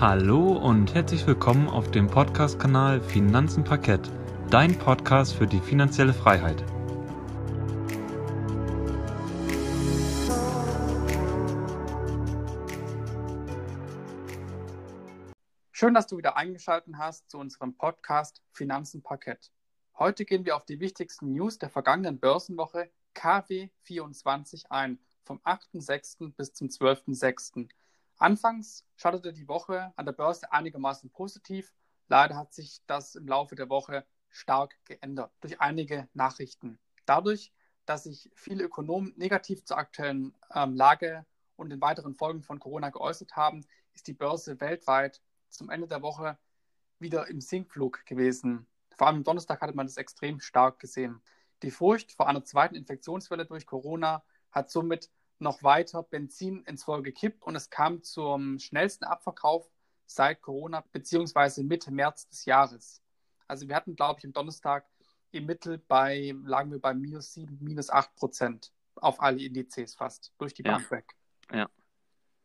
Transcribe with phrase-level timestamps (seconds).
[0.00, 4.08] Hallo und herzlich willkommen auf dem Podcast-Kanal Finanzen Parkett,
[4.48, 6.64] dein Podcast für die finanzielle Freiheit.
[15.72, 19.50] Schön, dass du wieder eingeschaltet hast zu unserem Podcast Finanzen Parkett.
[19.98, 26.34] Heute gehen wir auf die wichtigsten News der vergangenen Börsenwoche KW24 ein, vom 8.6.
[26.36, 27.68] bis zum 12.6.
[28.18, 31.72] Anfangs startete die Woche an der Börse einigermaßen positiv.
[32.08, 36.78] Leider hat sich das im Laufe der Woche stark geändert durch einige Nachrichten.
[37.06, 37.52] Dadurch,
[37.86, 41.24] dass sich viele Ökonomen negativ zur aktuellen ähm, Lage
[41.56, 43.64] und den weiteren Folgen von Corona geäußert haben,
[43.94, 46.38] ist die Börse weltweit zum Ende der Woche
[46.98, 48.66] wieder im Sinkflug gewesen.
[48.96, 51.22] Vor allem am Donnerstag hatte man das extrem stark gesehen.
[51.62, 55.10] Die Furcht vor einer zweiten Infektionswelle durch Corona hat somit
[55.40, 59.68] noch weiter Benzin ins Feuer gekippt und es kam zum schnellsten Abverkauf
[60.06, 63.02] seit Corona beziehungsweise Mitte März des Jahres.
[63.46, 64.86] Also wir hatten, glaube ich, am Donnerstag
[65.30, 70.32] im Mittel bei, lagen wir bei minus 7, minus 8 Prozent auf alle Indizes fast,
[70.38, 70.90] durch die Bank ja.
[70.90, 71.14] weg.
[71.52, 71.68] Ja.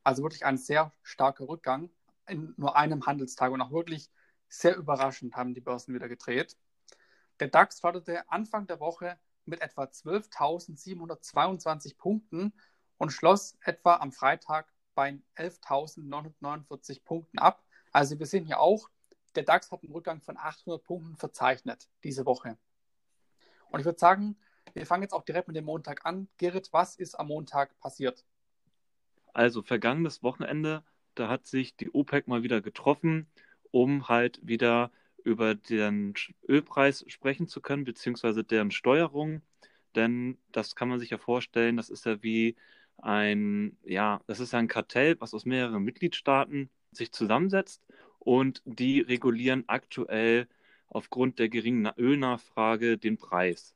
[0.04, 1.89] Also wirklich ein sehr starker Rückgang
[2.28, 4.12] in nur einem Handelstag und auch wirklich
[4.48, 6.58] sehr überraschend haben die Börsen wieder gedreht.
[7.39, 12.54] Der DAX startete Anfang der Woche mit etwa 12.722 Punkten
[13.04, 17.62] und schloss etwa am Freitag bei 11.949 Punkten ab.
[17.92, 18.90] Also wir sehen hier auch,
[19.36, 22.58] der DAX hat einen Rückgang von 800 Punkten verzeichnet diese Woche.
[23.72, 24.38] Und ich würde sagen,
[24.73, 26.30] wir fangen jetzt auch direkt mit dem Montag an.
[26.38, 28.23] Gerrit, was ist am Montag passiert?
[29.34, 33.28] Also vergangenes Wochenende, da hat sich die OPEC mal wieder getroffen,
[33.72, 34.92] um halt wieder
[35.26, 36.14] über den
[36.48, 39.42] Ölpreis sprechen zu können, beziehungsweise deren Steuerung.
[39.94, 42.56] Denn das kann man sich ja vorstellen, das ist ja wie
[43.04, 47.86] ein, ja, das ist ein Kartell, was aus mehreren Mitgliedstaaten sich zusammensetzt
[48.20, 50.48] und die regulieren aktuell
[50.88, 53.76] aufgrund der geringen Ölnachfrage den Preis.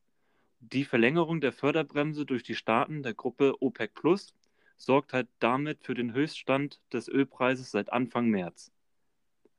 [0.60, 4.34] Die Verlängerung der Förderbremse durch die Staaten der Gruppe OPEC Plus
[4.78, 8.72] sorgt halt damit für den Höchststand des Ölpreises seit Anfang März.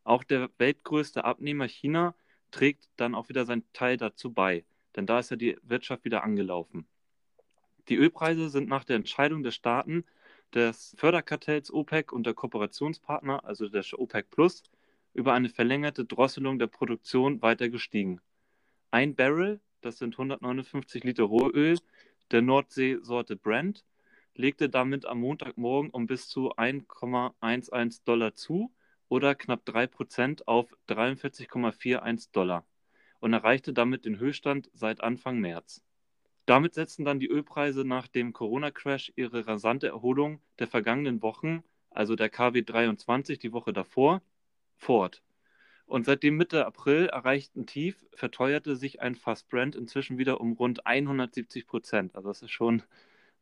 [0.04, 2.14] Auch der weltgrößte Abnehmer China
[2.50, 4.64] trägt dann auch wieder seinen Teil dazu bei,
[4.96, 6.86] denn da ist ja die Wirtschaft wieder angelaufen.
[7.88, 10.04] Die Ölpreise sind nach der Entscheidung der Staaten
[10.54, 14.62] des Förderkartells OPEC und der Kooperationspartner, also der OPEC Plus,
[15.14, 18.20] über eine verlängerte Drosselung der Produktion weiter gestiegen.
[18.90, 21.78] Ein Barrel, das sind 159 Liter Rohöl,
[22.30, 23.84] der Nordseesorte Brent,
[24.34, 28.70] legte damit am Montagmorgen um bis zu 1,11 Dollar zu
[29.08, 32.66] oder knapp 3% auf 43,41 Dollar
[33.20, 35.82] und erreichte damit den Höchststand seit Anfang März.
[36.48, 42.16] Damit setzten dann die Ölpreise nach dem Corona-Crash ihre rasante Erholung der vergangenen Wochen, also
[42.16, 44.22] der KW 23 die Woche davor,
[44.74, 45.22] fort.
[45.84, 50.86] Und seitdem Mitte April erreichten Tief verteuerte sich ein Fass Brent inzwischen wieder um rund
[50.86, 52.16] 170 Prozent.
[52.16, 52.82] Also das ist schon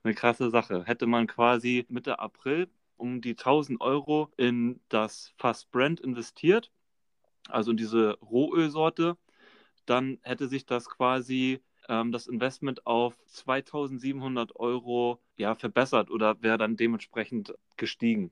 [0.03, 0.83] eine krasse Sache.
[0.85, 6.73] Hätte man quasi Mitte April um die 1000 Euro in das Fass Brent investiert,
[7.49, 9.17] also in diese Rohölsorte,
[9.85, 16.59] dann hätte sich das quasi ähm, das Investment auf 2700 Euro ja, verbessert oder wäre
[16.59, 18.31] dann dementsprechend gestiegen.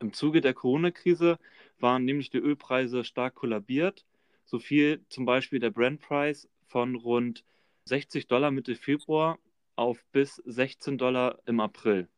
[0.00, 1.38] Im Zuge der Corona-Krise
[1.78, 4.04] waren nämlich die Ölpreise stark kollabiert.
[4.44, 7.44] So viel zum Beispiel der Brent-Preis von rund
[7.84, 9.38] 60 Dollar Mitte Februar
[9.76, 12.08] auf bis 16 Dollar im April.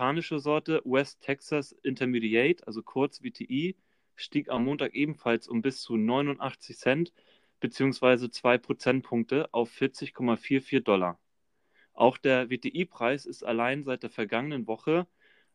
[0.00, 3.76] Amerikanische Sorte West Texas Intermediate, also kurz WTI,
[4.16, 7.12] stieg am Montag ebenfalls um bis zu 89 Cent
[7.60, 11.18] beziehungsweise zwei Prozentpunkte auf 40,44 Dollar.
[11.92, 15.06] Auch der WTI-Preis ist allein seit der vergangenen Woche,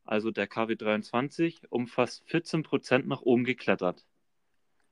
[0.03, 4.05] also der KW23, um fast 14 Prozent nach oben geklettert.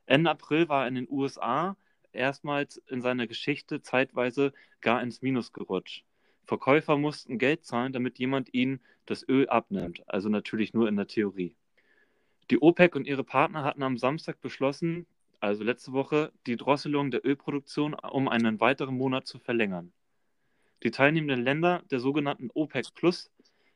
[0.06, 1.78] Ende April war in den USA
[2.12, 6.06] erstmals in seiner Geschichte zeitweise gar ins Minus gerutscht.
[6.46, 11.08] Verkäufer mussten Geld zahlen, damit jemand ihnen das Öl abnimmt, also natürlich nur in der
[11.08, 11.56] Theorie.
[12.52, 15.08] Die OPEC und ihre Partner hatten am Samstag beschlossen,
[15.44, 19.92] also letzte Woche, die Drosselung der Ölproduktion um einen weiteren Monat zu verlängern.
[20.84, 23.30] Die teilnehmenden Länder der sogenannten OPEC Plus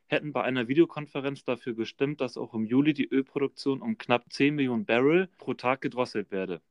[0.06, 4.54] hätten bei einer Videokonferenz dafür gestimmt, dass auch im Juli die Ölproduktion um knapp 10
[4.54, 6.62] Millionen Barrel pro Tag gedrosselt werde.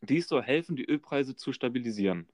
[0.00, 2.28] Dies soll helfen, die Ölpreise zu stabilisieren.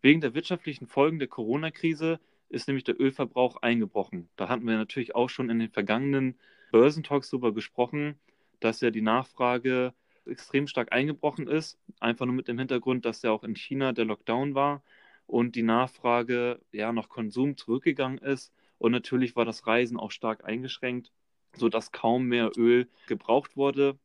[0.00, 4.30] Wegen der wirtschaftlichen Folgen der Corona-Krise ist nämlich der Ölverbrauch eingebrochen.
[4.36, 6.38] Da hatten wir natürlich auch schon in den vergangenen
[6.70, 8.18] Börsentalks darüber gesprochen,
[8.60, 9.92] dass ja die Nachfrage
[10.26, 11.78] extrem stark eingebrochen ist.
[12.00, 14.82] Einfach nur mit dem Hintergrund, dass ja auch in China der Lockdown war
[15.26, 18.52] und die Nachfrage ja nach Konsum zurückgegangen ist.
[18.78, 21.12] Und natürlich war das Reisen auch stark eingeschränkt.
[21.56, 23.98] sodass kaum mehr Öl gebraucht wurde.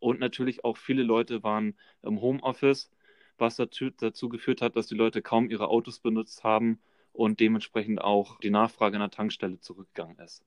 [0.00, 2.90] Und natürlich auch viele Leute waren im Homeoffice,
[3.38, 6.80] was dazu, dazu geführt hat, dass die Leute kaum ihre Autos benutzt haben
[7.12, 10.44] und dementsprechend auch die Nachfrage an der Tankstelle zurückgegangen ist.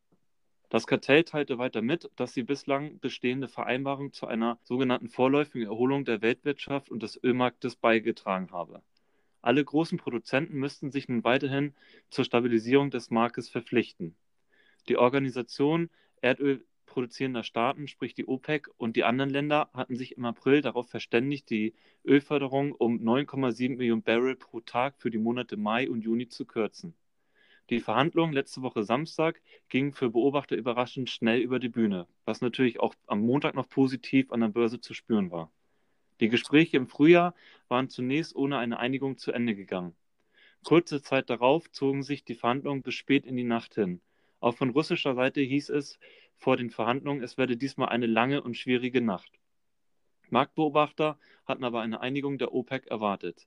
[0.69, 6.04] Das Kartell teilte weiter mit, dass die bislang bestehende Vereinbarung zu einer sogenannten vorläufigen Erholung
[6.04, 8.84] der Weltwirtschaft und des Ölmarktes beigetragen habe.
[9.42, 11.74] Alle großen Produzenten müssten sich nun weiterhin
[12.10, 14.18] zur Stabilisierung des Marktes verpflichten.
[14.90, 20.25] Die Organisation Erdöl produzierender Staaten, sprich die OPEC und die anderen Länder, hatten sich im
[20.25, 25.90] April darauf verständigt, die Ölförderung um 9,7 Millionen Barrel pro Tag für die Monate Mai
[25.90, 26.96] und Juni zu kürzen.
[27.69, 32.80] Die Verhandlungen letzte Woche Samstag gingen für Beobachter überraschend schnell über die Bühne, was natürlich
[32.80, 35.52] auch am Montag noch positiv an der Börse zu spüren war.
[36.22, 37.36] Die Gespräche im Frühjahr
[37.68, 39.96] waren zunächst ohne eine Einigung zu Ende gegangen.
[40.64, 44.00] Kurze Zeit darauf zogen sich die Verhandlungen bis spät in die Nacht hin.
[44.40, 46.00] Auch von russischer Seite hieß es
[46.38, 49.40] vor den Verhandlungen, es werde diesmal eine lange und schwierige Nacht.
[50.30, 53.46] Marktbeobachter hatten aber eine Einigung der OPEC erwartet.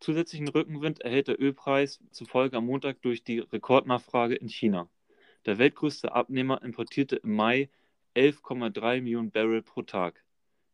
[0.00, 4.88] Zusätzlichen Rückenwind erhält der Ölpreis zufolge am Montag durch die Rekordnachfrage in China.
[5.44, 7.68] Der weltgrößte Abnehmer importierte im Mai
[8.16, 10.24] 11,3 Millionen Barrel pro Tag.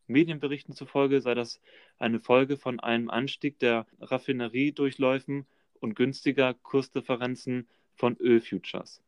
[0.06, 1.60] Medienberichten zufolge sei das
[1.98, 5.44] eine Folge von einem Anstieg der Raffineriedurchläufen
[5.80, 9.02] und günstiger Kursdifferenzen von Ölfutures.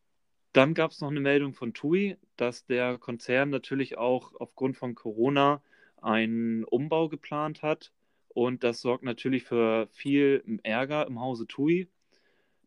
[0.53, 4.97] Dann gab es noch eine Meldung von TUI, dass der Konzern natürlich auch aufgrund von
[4.97, 5.63] Corona
[6.03, 7.93] einen Umbau geplant hat
[8.39, 11.89] und das sorgt natürlich für viel Ärger im Hause TUI.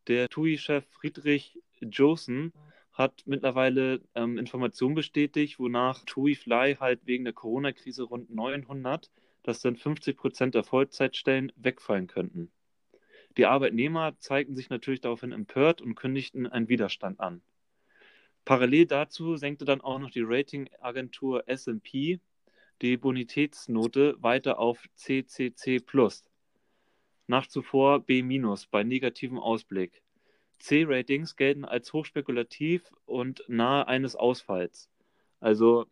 [0.08, 2.52] Der TUI-Chef Friedrich Josen
[2.92, 9.10] hat mittlerweile ähm, Informationen bestätigt, wonach TUI Fly halt wegen der Corona-Krise rund 900,
[9.44, 12.52] das sind 50 Prozent der Vollzeitstellen, wegfallen könnten.
[13.38, 17.42] Die Arbeitnehmer zeigten sich natürlich daraufhin empört und kündigten einen Widerstand an.
[18.44, 22.20] Parallel dazu senkte dann auch noch die Ratingagentur SP
[22.82, 25.82] die Bonitätsnote weiter auf CCC+,
[27.28, 28.24] nach zuvor B-
[28.72, 30.02] bei negativem Ausblick.
[30.60, 34.90] C-Ratings gelten als hochspekulativ und nahe eines Ausfalls.
[35.40, 35.88] Also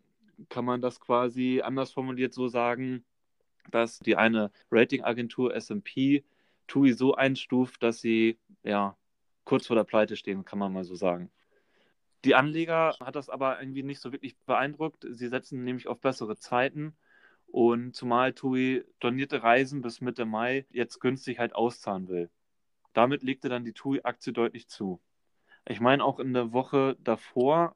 [0.48, 3.04] kann man das quasi anders formuliert so sagen,
[3.70, 6.24] dass die eine Ratingagentur S&P
[6.66, 8.96] TUI so einstuft, dass sie ja
[9.44, 11.30] kurz vor der Pleite stehen, kann man mal so sagen.
[12.24, 15.06] Die Anleger hat das aber irgendwie nicht so wirklich beeindruckt.
[15.10, 16.94] Sie setzen nämlich auf bessere Zeiten
[17.46, 22.30] und zumal TUI donierte Reisen bis Mitte Mai jetzt günstig halt auszahlen will.
[22.92, 25.00] Damit legte dann die TUI-Aktie deutlich zu.
[25.66, 27.74] Ich meine, auch in der Woche davor,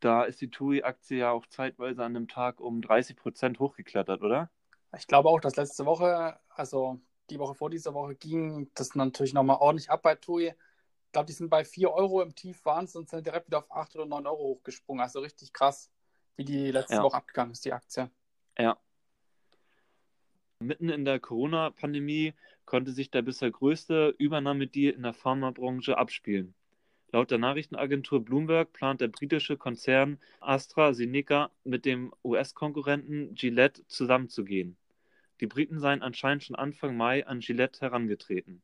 [0.00, 4.50] da ist die TUI-Aktie ja auch zeitweise an dem Tag um 30 Prozent hochgeklettert, oder?
[4.96, 7.00] Ich glaube auch, dass letzte Woche, also
[7.30, 10.52] die Woche vor dieser Woche, ging das natürlich nochmal ordentlich ab bei TUI
[11.14, 13.96] glaube, die sind bei 4 Euro im Tief waren und sind direkt wieder auf 8
[13.96, 15.02] oder 9 Euro hochgesprungen.
[15.02, 15.90] Also richtig krass,
[16.36, 17.02] wie die letzte ja.
[17.02, 18.10] Woche abgegangen ist, die Aktie.
[18.58, 18.76] Ja.
[20.58, 22.34] Mitten in der Corona-Pandemie
[22.64, 26.54] konnte sich der bisher größte Übernahmedeal in der Pharmabranche abspielen.
[27.12, 34.76] Laut der Nachrichtenagentur Bloomberg plant der britische Konzern AstraZeneca mit dem US-Konkurrenten Gillette zusammenzugehen.
[35.40, 38.62] Die Briten seien anscheinend schon Anfang Mai an Gillette herangetreten.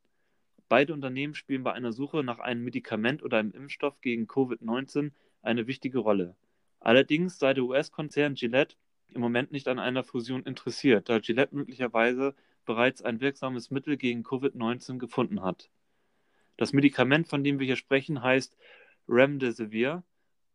[0.71, 5.11] Beide Unternehmen spielen bei einer Suche nach einem Medikament oder einem Impfstoff gegen Covid-19
[5.43, 6.37] eine wichtige Rolle.
[6.79, 8.77] Allerdings sei der US-Konzern Gillette
[9.09, 14.23] im Moment nicht an einer Fusion interessiert, da Gillette möglicherweise bereits ein wirksames Mittel gegen
[14.23, 15.71] Covid-19 gefunden hat.
[16.57, 18.57] Das Medikament, von dem wir hier sprechen, heißt
[19.09, 20.05] Remdesivir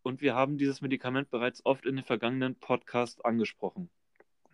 [0.02, 3.90] und wir haben dieses Medikament bereits oft in den vergangenen Podcasts angesprochen.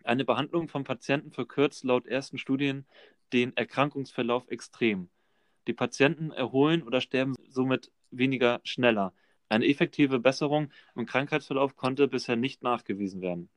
[0.02, 2.84] Eine Behandlung von Patienten verkürzt laut ersten Studien
[3.32, 5.08] den Erkrankungsverlauf extrem.
[5.66, 9.12] Die Patienten erholen oder sterben somit weniger schneller.
[9.48, 13.50] Eine effektive Besserung im Krankheitsverlauf konnte bisher nicht nachgewiesen werden.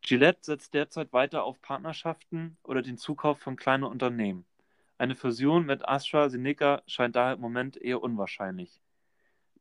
[0.00, 4.46] Gillette setzt derzeit weiter auf Partnerschaften oder den Zukauf von kleinen Unternehmen.
[4.98, 8.80] Eine Fusion mit AstraZeneca scheint daher im Moment eher unwahrscheinlich.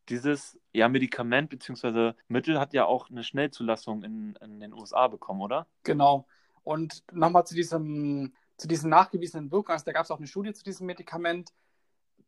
[0.08, 2.14] Dieses ja, Medikament bzw.
[2.28, 5.68] Mittel hat ja auch eine Schnellzulassung in, in den USA bekommen, oder?
[5.84, 6.28] Genau.
[6.64, 9.74] Und nochmal zu diesem zu diesen nachgewiesenen Wirkungen.
[9.74, 11.54] Also da gab es auch eine Studie zu diesem Medikament.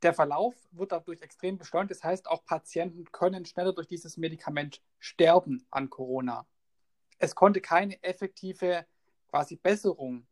[0.02, 1.92] Der Verlauf wird dadurch extrem beschleunigt.
[1.92, 6.46] Das heißt, auch Patienten können schneller durch dieses Medikament sterben an Corona.
[7.18, 8.86] Es konnte keine effektive
[9.30, 10.28] quasi Besserung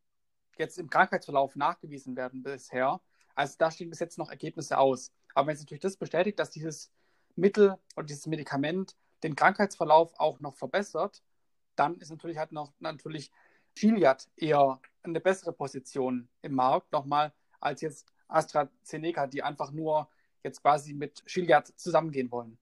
[0.57, 3.01] jetzt im Krankheitsverlauf nachgewiesen werden bisher.
[3.33, 5.11] Also da stehen bis jetzt noch Ergebnisse aus.
[5.33, 6.91] Aber wenn es natürlich das bestätigt, dass dieses
[7.35, 11.21] Mittel oder dieses Medikament den Krankheitsverlauf auch noch verbessert,
[11.75, 13.31] dann ist natürlich halt noch natürlich
[13.75, 20.10] Gilead eher eine bessere Position im Markt nochmal als jetzt AstraZeneca, die einfach nur
[20.44, 22.58] jetzt quasi mit Gilead zusammengehen wollen.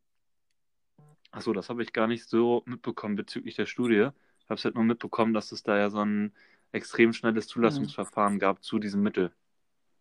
[1.31, 4.09] Achso, das habe ich gar nicht so mitbekommen bezüglich der Studie.
[4.39, 6.33] Ich habe es halt nur mitbekommen, dass es da ja so ein
[6.71, 8.39] extrem schnelles Zulassungsverfahren mhm.
[8.39, 9.31] gab zu diesem Mittel.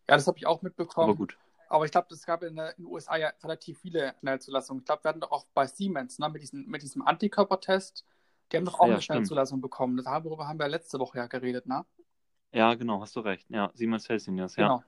[0.08, 1.08] Ja, das habe ich auch mitbekommen.
[1.08, 1.38] Aber gut.
[1.68, 4.82] Aber ich glaube, es gab in, den USA ja relativ viele Schnellzulassungen.
[4.82, 8.04] Ich glaube, wir hatten doch auch bei Siemens ne, mit, diesem, mit diesem Antikörpertest,
[8.52, 10.02] die haben doch auch ja, eine Schnellzulassung bekommen.
[10.04, 11.84] Darüber haben wir letzte Woche ja geredet, ne?
[12.52, 13.48] Ja, genau, hast du recht.
[13.48, 14.66] Ja, Siemens Healthineers, ja.
[14.66, 14.84] Genau.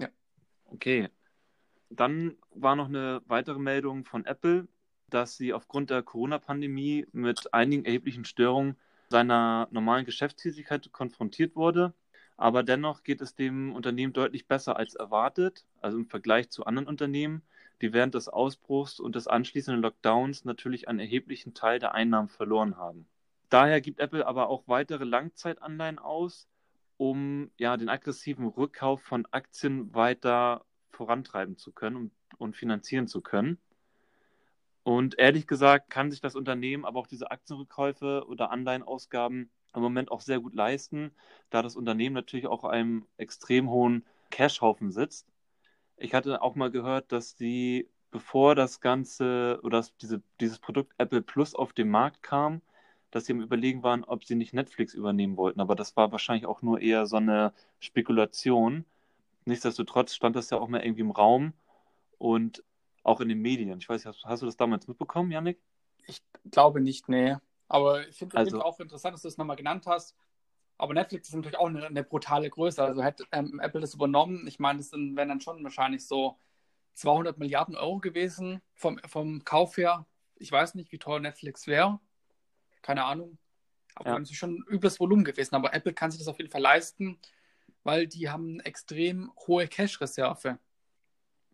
[0.00, 0.08] Ja.
[0.66, 1.08] Okay.
[1.88, 4.68] Dann war noch eine weitere Meldung von Apple,
[5.08, 8.76] dass sie aufgrund der Corona-Pandemie mit einigen erheblichen Störungen
[9.08, 11.94] seiner normalen Geschäftstätigkeit konfrontiert wurde.
[12.36, 16.88] Aber dennoch geht es dem Unternehmen deutlich besser als erwartet, also im Vergleich zu anderen
[16.88, 17.42] Unternehmen,
[17.80, 22.76] die während des Ausbruchs und des anschließenden Lockdowns natürlich einen erheblichen Teil der Einnahmen verloren
[22.76, 23.06] haben.
[23.48, 26.48] Daher gibt Apple aber auch weitere Langzeitanleihen aus,
[26.96, 33.22] um ja, den aggressiven Rückkauf von Aktien weiter vorantreiben zu können und, und finanzieren zu
[33.22, 33.58] können.
[34.82, 40.10] Und ehrlich gesagt kann sich das Unternehmen aber auch diese Aktienrückkäufe oder Anleihenausgaben im Moment
[40.10, 41.12] auch sehr gut leisten,
[41.50, 45.26] da das Unternehmen natürlich auch einem extrem hohen Cashhaufen sitzt.
[46.00, 51.22] Ich hatte auch mal gehört, dass sie, bevor das Ganze oder diese, dieses Produkt Apple
[51.22, 52.62] Plus auf den Markt kam,
[53.10, 55.60] dass sie am Überlegen waren, ob sie nicht Netflix übernehmen wollten.
[55.60, 58.84] Aber das war wahrscheinlich auch nur eher so eine Spekulation.
[59.44, 61.52] Nichtsdestotrotz stand das ja auch mal irgendwie im Raum
[62.18, 62.64] und
[63.02, 63.78] auch in den Medien.
[63.78, 65.58] Ich weiß nicht, hast, du das damals mitbekommen, Yannick?
[66.06, 67.36] Ich glaube nicht, nee.
[67.68, 70.14] Aber ich finde also, auch interessant, dass du es nochmal genannt hast.
[70.80, 72.82] Aber Netflix ist natürlich auch eine, eine brutale Größe.
[72.82, 76.38] Also hätte ähm, Apple das übernommen, ich meine, das wären dann schon wahrscheinlich so
[76.94, 80.06] 200 Milliarden Euro gewesen vom, vom Kauf her.
[80.36, 82.00] Ich weiß nicht, wie teuer Netflix wäre.
[82.80, 83.36] Keine Ahnung.
[83.94, 84.18] Aber ja.
[84.20, 85.54] es ist schon ein übles Volumen gewesen.
[85.54, 87.18] Aber Apple kann sich das auf jeden Fall leisten,
[87.84, 90.58] weil die haben eine extrem hohe Cash-Reserve.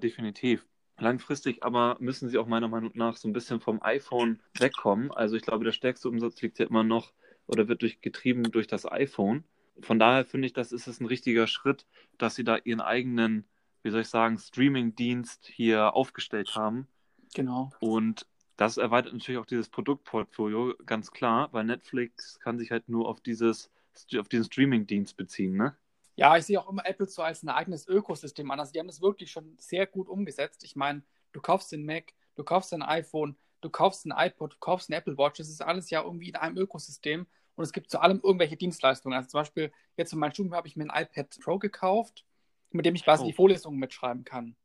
[0.00, 0.64] Definitiv.
[0.98, 5.10] Langfristig aber müssen sie auch meiner Meinung nach so ein bisschen vom iPhone wegkommen.
[5.10, 7.12] Also ich glaube, der stärkste Umsatz liegt ja immer noch
[7.46, 9.44] oder wird durch, getrieben durch das iPhone.
[9.80, 11.86] Von daher finde ich, das ist es ein richtiger Schritt,
[12.18, 13.44] dass sie da ihren eigenen,
[13.82, 16.88] wie soll ich sagen, Streaming-Dienst hier aufgestellt haben.
[17.34, 17.70] Genau.
[17.80, 18.26] Und
[18.56, 23.20] das erweitert natürlich auch dieses Produktportfolio, ganz klar, weil Netflix kann sich halt nur auf
[23.20, 23.70] dieses
[24.18, 25.74] auf diesen Streaming-Dienst beziehen, ne?
[26.16, 28.58] Ja, ich sehe auch immer Apple so als ein eigenes Ökosystem an.
[28.58, 30.64] Also die haben das wirklich schon sehr gut umgesetzt.
[30.64, 34.58] Ich meine, du kaufst den Mac, du kaufst ein iPhone, du kaufst ein iPod, du
[34.58, 35.38] kaufst ein Apple Watch.
[35.38, 39.16] Das ist alles ja irgendwie in einem Ökosystem und es gibt zu allem irgendwelche Dienstleistungen.
[39.16, 42.24] Also zum Beispiel jetzt für mein Studium habe ich mir ein iPad Pro gekauft,
[42.70, 43.26] mit dem ich quasi oh.
[43.26, 44.56] die Vorlesungen mitschreiben kann.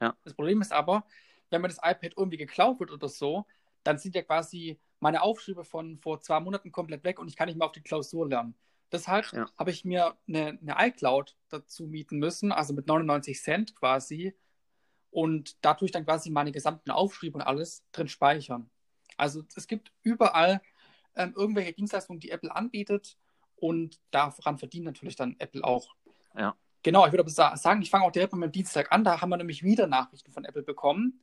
[0.00, 0.16] Ja.
[0.24, 1.04] Das Problem ist aber,
[1.50, 3.46] wenn mir das iPad irgendwie geklaut wird oder so,
[3.84, 7.46] dann sind ja quasi meine Aufschriebe von vor zwei Monaten komplett weg und ich kann
[7.46, 8.54] nicht mehr auf die Klausur lernen.
[8.90, 9.46] Deshalb ja.
[9.58, 14.34] habe ich mir eine, eine iCloud dazu mieten müssen, also mit 99 Cent quasi.
[15.14, 18.68] Und dadurch dann quasi meine gesamten Aufschriebe und alles drin speichern.
[19.16, 20.60] Also es gibt überall
[21.14, 23.16] ähm, irgendwelche Dienstleistungen, die Apple anbietet.
[23.54, 25.94] Und daran verdient natürlich dann Apple auch.
[26.36, 26.56] Ja.
[26.82, 29.04] Genau, ich würde aber sagen, ich fange auch direkt mit dem Dienstag an.
[29.04, 31.22] Da haben wir nämlich wieder Nachrichten von Apple bekommen,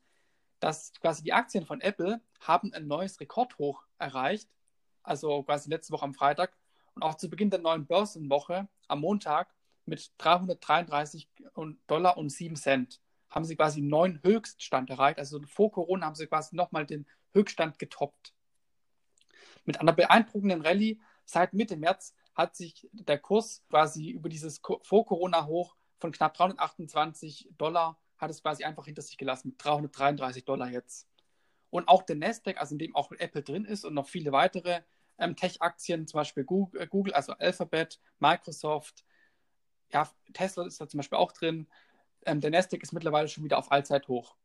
[0.62, 4.50] dass quasi die Aktien von Apple haben ein neues Rekordhoch erreicht.
[5.04, 6.56] Also quasi letzte Woche am Freitag
[6.96, 9.54] und auch zu Beginn der neuen Börsenwoche am Montag
[9.86, 11.28] mit 333
[11.88, 15.18] Dollar und 7 Cent haben sie quasi einen neuen Höchststand erreicht.
[15.18, 18.34] Also vor Corona haben sie quasi nochmal den Höchststand getoppt.
[19.66, 25.76] Mit einer beeindruckenden Rallye seit Mitte März hat sich der Kurs quasi über dieses Vor-Corona-Hoch
[26.00, 31.08] von knapp 328 Dollar hat es quasi einfach hinter sich gelassen mit 333 Dollar jetzt.
[31.70, 34.82] Und auch der Nasdaq, also in dem auch Apple drin ist und noch viele weitere,
[35.18, 39.06] ähm, Tech-Aktien, zum Beispiel äh, Google, also Alphabet, Microsoft,
[39.92, 41.68] ja, Tesla ist da zum Beispiel auch drin.
[42.26, 44.36] Ähm, der Nasdaq ist mittlerweile schon wieder auf Allzeithoch.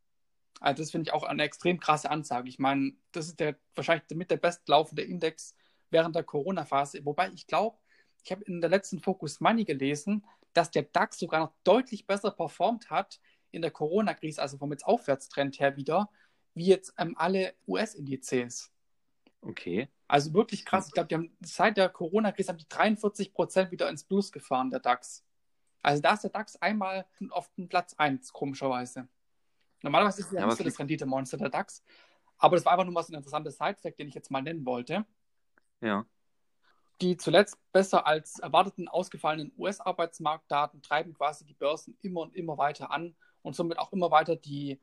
[0.61, 2.49] Also das finde ich auch eine extrem krasse Ansage.
[2.49, 5.55] Ich meine, das ist der wahrscheinlich mit der bestlaufende Index
[5.91, 7.05] während der Corona-Phase.
[7.05, 7.79] Wobei ich glaube,
[8.25, 12.31] ich habe in der letzten Focus Money gelesen, dass der DAX sogar noch deutlich besser
[12.31, 16.11] performt hat in der Corona-Krise, also vom jetzt Aufwärtstrend her wieder,
[16.55, 18.73] wie jetzt ähm, alle US-Indizes.
[19.43, 19.89] Okay.
[20.09, 20.87] Also wirklich krass.
[20.87, 24.71] Ich glaube, die haben seit der Corona-Krise haben die 43 Prozent wieder ins Plus gefahren,
[24.71, 25.26] der DAX.
[25.87, 29.07] Also da ist der DAX einmal auf den Platz 1, komischerweise.
[29.83, 31.85] Normalerweise ist es ja, ja nicht so das Rendite-Monster, der DAX.
[32.39, 34.67] Aber das war einfach nur mal so ein interessanter Side-Fact, den ich jetzt mal nennen
[34.67, 35.07] wollte.
[35.81, 36.05] Ja.
[37.01, 42.91] Die zuletzt besser als erwarteten ausgefallenen US-Arbeitsmarktdaten treiben quasi die Börsen immer und immer weiter
[42.91, 44.81] an und somit auch immer weiter die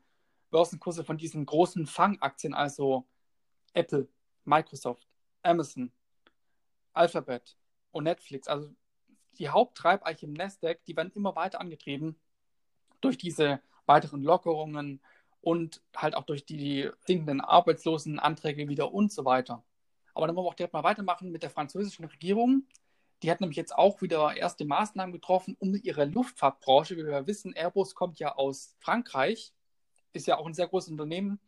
[0.48, 3.06] Börsenkurse von diesen großen Fangaktien, also
[3.74, 4.08] Apple,
[4.46, 5.06] Microsoft,
[5.42, 5.92] Amazon,
[6.94, 7.58] Alphabet
[7.90, 8.74] und Netflix, also
[9.34, 12.16] die Haupttreibeiche im Nasdaq, die werden immer weiter angetrieben
[13.00, 15.00] durch diese weiteren Lockerungen
[15.40, 19.62] und halt auch durch die sinkenden Arbeitslosenanträge wieder und so weiter.
[20.14, 22.66] Aber dann wollen wir auch direkt mal weitermachen mit der französischen Regierung.
[23.22, 27.52] Die hat nämlich jetzt auch wieder erste Maßnahmen getroffen, um ihre Luftfahrtbranche, wie wir wissen,
[27.54, 29.52] Airbus kommt ja aus Frankreich,
[30.12, 31.40] ist ja auch ein sehr großes Unternehmen.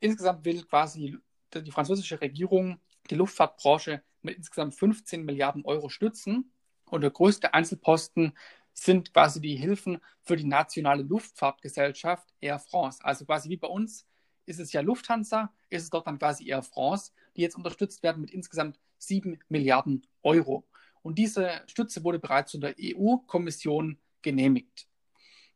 [0.00, 1.18] Insgesamt will quasi
[1.54, 6.52] die französische Regierung die Luftfahrtbranche mit insgesamt 15 Milliarden Euro stützen.
[6.90, 8.32] Und der größte Einzelposten
[8.72, 13.00] sind quasi die Hilfen für die nationale Luftfahrtgesellschaft Air France.
[13.02, 14.06] Also quasi wie bei uns
[14.44, 18.20] ist es ja Lufthansa, ist es dort dann quasi Air France, die jetzt unterstützt werden
[18.20, 20.66] mit insgesamt 7 Milliarden Euro.
[21.02, 24.88] Und diese Stütze wurde bereits von der EU-Kommission genehmigt.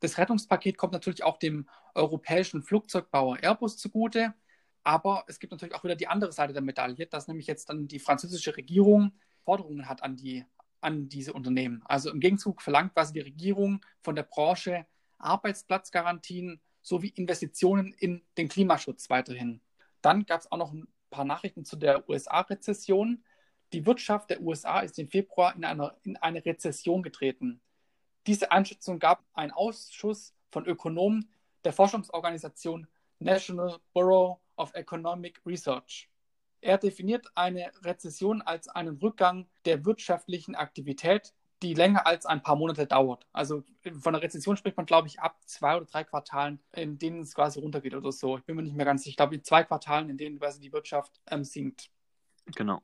[0.00, 4.34] Das Rettungspaket kommt natürlich auch dem europäischen Flugzeugbauer Airbus zugute.
[4.82, 7.87] Aber es gibt natürlich auch wieder die andere Seite der Medaille, dass nämlich jetzt dann
[7.87, 9.12] die französische Regierung
[9.44, 10.44] Forderungen hat an, die,
[10.80, 11.82] an diese Unternehmen.
[11.84, 14.87] Also im Gegenzug verlangt quasi die Regierung von der Branche
[15.18, 19.60] Arbeitsplatzgarantien sowie Investitionen in den Klimaschutz weiterhin.
[20.00, 23.22] Dann gab es auch noch ein paar Nachrichten zu der USA-Rezession.
[23.72, 27.60] Die Wirtschaft der USA ist im Februar in, einer, in eine Rezession getreten.
[28.26, 31.30] Diese Einschätzung gab ein Ausschuss von Ökonomen
[31.64, 32.87] der Forschungsorganisation
[33.18, 36.09] National Bureau of Economic Research.
[36.60, 42.56] Er definiert eine Rezession als einen Rückgang der wirtschaftlichen Aktivität, die länger als ein paar
[42.56, 43.26] Monate dauert.
[43.32, 43.64] Also
[44.00, 47.34] von einer Rezession spricht man, glaube ich, ab zwei oder drei Quartalen, in denen es
[47.34, 48.38] quasi runtergeht oder so.
[48.38, 49.10] Ich bin mir nicht mehr ganz sicher.
[49.10, 51.90] Ich glaube, zwei Quartalen, in denen quasi die Wirtschaft ähm, sinkt.
[52.54, 52.82] Genau.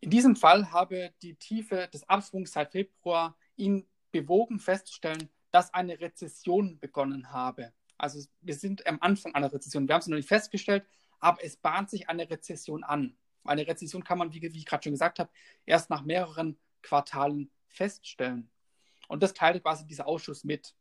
[0.00, 6.00] In diesem Fall habe die Tiefe des Abschwungs seit Februar ihn bewogen festzustellen, dass eine
[6.00, 7.72] Rezession begonnen habe.
[7.96, 9.88] Also wir sind am Anfang einer Rezession.
[9.88, 10.84] Wir haben es noch nicht festgestellt,
[11.24, 13.16] aber es bahnt sich eine Rezession an.
[13.44, 15.30] Eine Rezession kann man, wie, wie ich gerade schon gesagt habe,
[15.64, 18.50] erst nach mehreren Quartalen feststellen.
[19.08, 20.74] Und das teilte quasi dieser Ausschuss mit.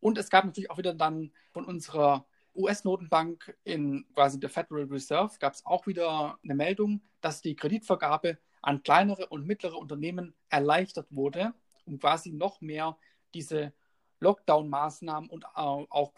[0.00, 5.38] Und es gab natürlich auch wieder dann von unserer US-Notenbank in quasi der Federal Reserve
[5.38, 11.06] gab es auch wieder eine Meldung, dass die Kreditvergabe an kleinere und mittlere Unternehmen erleichtert
[11.10, 11.54] wurde,
[11.84, 12.98] um quasi noch mehr
[13.32, 13.72] diese
[14.18, 16.14] Lockdown-Maßnahmen und auch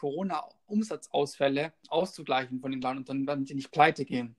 [0.73, 4.37] Corona-Umsatzausfälle auszugleichen von den Landunternehmen, damit sie nicht pleite gehen.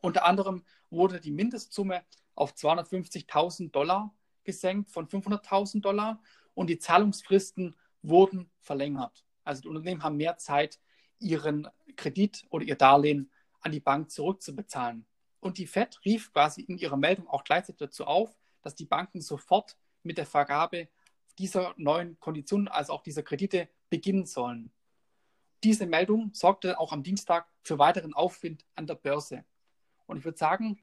[0.00, 2.02] Unter anderem wurde die Mindestsumme
[2.34, 6.20] auf 250.000 Dollar gesenkt von 500.000 Dollar
[6.54, 9.24] und die Zahlungsfristen wurden verlängert.
[9.44, 10.80] Also die Unternehmen haben mehr Zeit,
[11.18, 15.06] ihren Kredit oder ihr Darlehen an die Bank zurückzubezahlen.
[15.38, 19.20] Und die FED rief quasi in ihrer Meldung auch gleichzeitig dazu auf, dass die Banken
[19.20, 20.88] sofort mit der Vergabe
[21.38, 24.72] dieser neuen Konditionen, also auch dieser Kredite, beginnen sollen.
[25.62, 29.44] Diese Meldung sorgte auch am Dienstag für weiteren Aufwind an der Börse.
[30.06, 30.80] Und ich würde sagen,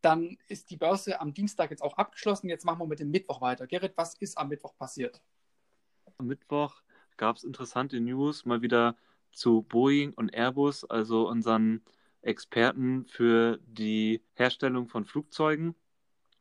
[0.00, 2.48] dann ist die Börse am Dienstag jetzt auch abgeschlossen.
[2.48, 3.66] Jetzt machen wir mit dem Mittwoch weiter.
[3.66, 5.20] Gerrit, was ist am Mittwoch passiert?
[6.18, 6.82] Am Mittwoch
[7.16, 8.96] gab es interessante News mal wieder
[9.30, 11.82] zu Boeing und Airbus, also unseren
[12.20, 15.74] Experten für die Herstellung von Flugzeugen.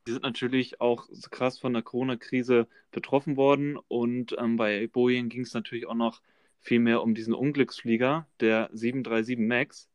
[0.08, 5.42] Die sind natürlich auch krass von der Corona-Krise betroffen worden und ähm, bei Boeing ging
[5.42, 6.22] es natürlich auch noch
[6.62, 9.90] viel mehr um diesen Unglücksflieger, der 737 MAX.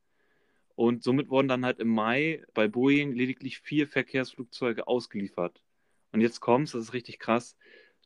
[0.74, 5.62] Und somit wurden dann halt im Mai bei Boeing lediglich vier Verkehrsflugzeuge ausgeliefert.
[6.12, 7.56] Und jetzt kommt es, das ist richtig krass,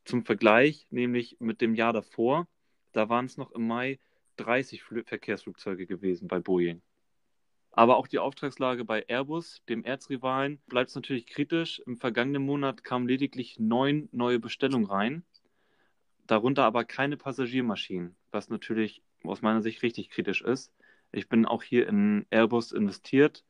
[0.05, 2.47] zum Vergleich, nämlich mit dem Jahr davor,
[2.93, 3.99] da waren es noch im Mai
[4.37, 6.83] 30 Verkehrsflugzeuge gewesen bei Boeing.
[7.73, 11.81] Aber auch die Auftragslage bei Airbus, dem Erzrivalen, bleibt natürlich kritisch.
[11.87, 15.25] Im vergangenen Monat kamen lediglich neun neue Bestellungen rein,
[16.27, 20.73] darunter aber keine Passagiermaschinen, was natürlich aus meiner Sicht richtig kritisch ist.
[21.13, 23.45] Ich bin auch hier in Airbus investiert.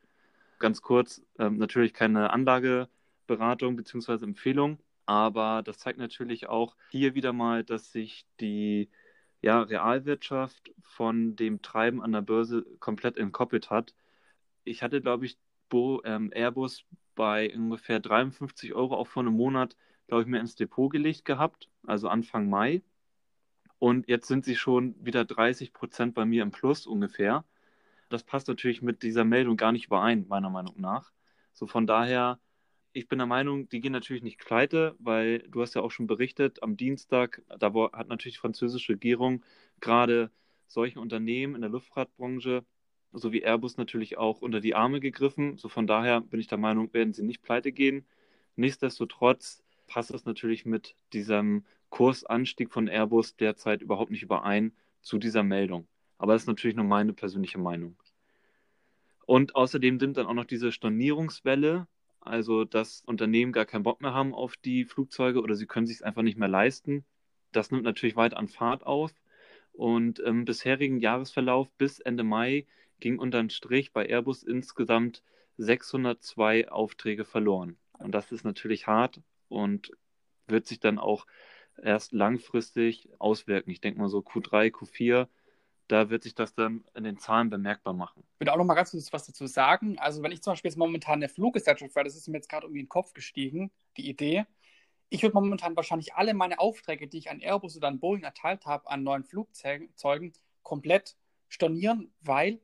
[0.59, 4.25] Ganz kurz, ähm, natürlich keine Anlageberatung bzw.
[4.25, 8.91] Empfehlung, aber das zeigt natürlich auch hier wieder mal, dass sich die
[9.43, 13.95] ja, Realwirtschaft von dem Treiben an der Börse komplett entkoppelt hat
[14.65, 15.39] ich hatte, glaube ich,
[15.69, 19.77] Bo, ähm, Airbus bei ungefähr 53 Euro auch vor einem Monat,
[20.09, 22.83] glaube ich, mir ins Depot gelegt gehabt, also Anfang Mai.
[23.81, 27.45] Und jetzt sind sie schon wieder 30 Prozent bei mir im Plus ungefähr.
[28.11, 31.11] Das passt natürlich mit dieser Meldung gar nicht überein, meiner Meinung nach.
[31.53, 32.39] So von daher,
[32.93, 36.07] ich bin der Meinung, die gehen natürlich nicht pleite, weil du hast ja auch schon
[36.07, 39.43] berichtet, am Dienstag, da hat natürlich die französische Regierung
[39.81, 40.31] gerade
[40.69, 42.65] solche Unternehmen in der Luftfahrtbranche
[43.13, 45.57] so wie Airbus natürlich auch unter die Arme gegriffen.
[45.57, 48.07] So von daher bin ich der Meinung, werden sie nicht pleite gehen.
[48.57, 54.73] Nichtsdestotrotz passt es natürlich mit diesem Kursanstieg von Airbus derzeit überhaupt nicht überein
[55.03, 55.87] zu dieser Meldung.
[56.19, 57.97] Aber das ist natürlich nur meine persönliche Meinung.
[59.27, 61.87] Und außerdem nimmt dann auch noch diese Stornierungswelle,
[62.21, 65.97] also dass Unternehmen gar keinen Bock mehr haben auf die Flugzeuge oder sie können sich
[65.97, 67.05] es einfach nicht mehr leisten.
[67.53, 69.13] Das nimmt natürlich weiter an Fahrt auf.
[69.73, 72.67] Und im bisherigen Jahresverlauf bis Ende Mai
[72.99, 75.23] ging unterm Strich bei Airbus insgesamt
[75.57, 77.77] 602 Aufträge verloren.
[77.99, 79.93] Und das ist natürlich hart und
[80.47, 81.27] wird sich dann auch
[81.83, 83.71] erst langfristig auswirken.
[83.71, 85.29] Ich denke mal so Q3, Q4,
[85.89, 88.23] da wird sich das dann in den Zahlen bemerkbar machen.
[88.35, 89.99] Ich würde auch noch mal ganz kurz was dazu sagen.
[89.99, 92.67] Also wenn ich zum Beispiel jetzt momentan eine Fluggesellschaft wäre, das ist mir jetzt gerade
[92.67, 94.47] irgendwie in den Kopf gestiegen, die Idee.
[95.09, 98.67] Ich würde momentan wahrscheinlich alle meine Aufträge, die ich an Airbus oder an Boeing erteilt
[98.67, 101.17] habe, an neuen Flugzeugen, komplett
[101.49, 102.61] stornieren, weil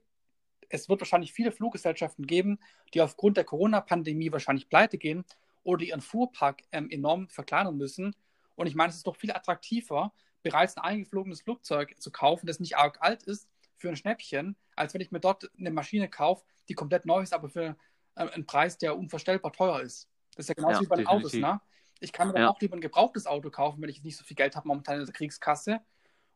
[0.68, 2.58] es wird wahrscheinlich viele Fluggesellschaften geben,
[2.94, 5.24] die aufgrund der Corona-Pandemie wahrscheinlich pleite gehen
[5.64, 8.14] oder ihren Fuhrpark ähm, enorm verkleinern müssen.
[8.56, 12.60] Und ich meine, es ist doch viel attraktiver, bereits ein eingeflogenes Flugzeug zu kaufen, das
[12.60, 16.44] nicht arg alt ist, für ein Schnäppchen, als wenn ich mir dort eine Maschine kaufe,
[16.68, 17.76] die komplett neu ist, aber für
[18.14, 20.08] äh, einen Preis, der unvorstellbar teuer ist.
[20.34, 21.60] Das ist ja genauso ja, wie bei den Autos, ne?
[22.00, 22.50] Ich kann mir ja.
[22.50, 25.06] auch lieber ein gebrauchtes Auto kaufen, wenn ich nicht so viel Geld habe momentan in
[25.06, 25.80] der Kriegskasse.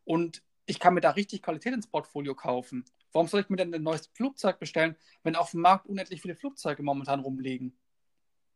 [0.04, 2.84] Und ich kann mir da richtig Qualität ins Portfolio kaufen.
[3.12, 6.34] Warum soll ich mir denn ein neues Flugzeug bestellen, wenn auf dem Markt unendlich viele
[6.34, 7.76] Flugzeuge momentan rumliegen?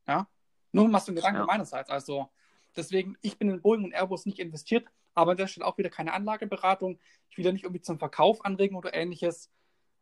[0.06, 0.28] Ja?
[0.72, 1.46] Nur mal so ein Gedanke ja.
[1.46, 1.90] meinerseits.
[1.90, 2.30] Also
[2.76, 5.90] deswegen, ich bin in Boeing und Airbus nicht investiert, aber an der Stelle auch wieder
[5.90, 6.98] keine Anlageberatung.
[7.30, 9.50] Ich will da nicht irgendwie zum Verkauf anregen oder ähnliches.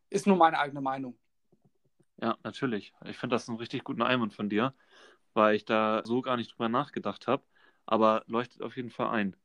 [0.09, 1.17] Ist nur meine eigene Meinung.
[2.17, 2.93] Ja, natürlich.
[3.05, 4.73] Ich finde das einen richtig guten Einwand von dir
[5.33, 7.43] weil ich da so gar nicht drüber nachgedacht habe,
[7.85, 9.35] aber leuchtet auf jeden Fall ein.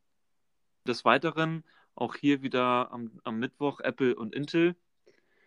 [0.86, 1.64] Des Weiteren
[1.94, 4.76] auch hier wieder am, am Mittwoch Apple und Intel.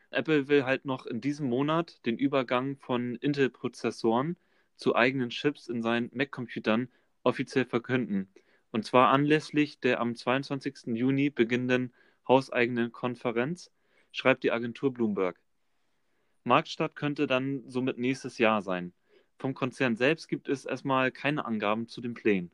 [0.10, 4.36] Apple will halt noch in diesem Monat den Übergang von Intel-Prozessoren
[4.76, 6.90] zu eigenen Chips in seinen Mac-Computern
[7.24, 8.30] offiziell verkünden.
[8.72, 10.96] Und zwar anlässlich der am 22.
[10.96, 11.94] Juni beginnenden
[12.28, 13.72] hauseigenen Konferenz,
[14.12, 15.40] schreibt die Agentur Bloomberg.
[16.44, 18.94] Marktstart könnte dann somit nächstes Jahr sein.
[19.38, 22.52] Vom Konzern selbst gibt es erstmal keine Angaben zu den Plänen.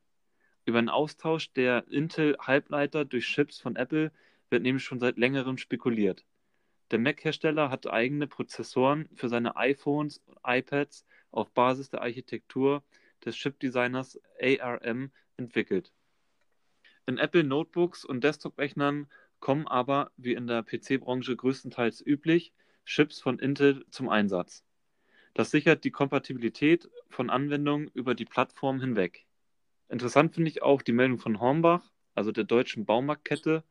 [0.65, 4.12] Über einen Austausch der Intel-Halbleiter durch Chips von Apple
[4.49, 6.25] wird nämlich schon seit längerem spekuliert.
[6.91, 12.84] Der Mac-Hersteller hat eigene Prozessoren für seine iPhones und iPads auf Basis der Architektur
[13.25, 15.91] des Chipdesigners ARM entwickelt.
[17.06, 19.08] In Apple Notebooks und Desktop-Rechnern
[19.39, 22.53] kommen aber, wie in der PC-Branche größtenteils üblich,
[22.86, 24.63] Chips von Intel zum Einsatz.
[25.34, 29.25] Das sichert die Kompatibilität von Anwendungen über die Plattform hinweg.
[29.89, 33.63] Interessant finde ich auch die Meldung von Hornbach, also der deutschen Baumarktkette,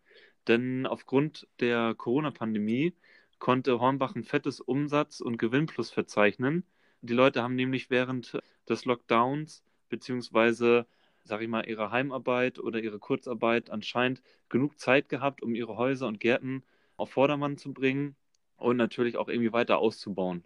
[0.48, 2.94] denn aufgrund der Corona-Pandemie
[3.38, 6.64] konnte Hornbach ein fettes Umsatz- und Gewinnplus verzeichnen.
[7.02, 10.86] Die Leute haben nämlich während des Lockdowns beziehungsweise,
[11.24, 16.06] sag ich mal, ihrer Heimarbeit oder ihre Kurzarbeit anscheinend genug Zeit gehabt, um ihre Häuser
[16.06, 16.64] und Gärten
[16.96, 18.16] auf Vordermann zu bringen
[18.56, 20.44] und natürlich auch irgendwie weiter auszubauen.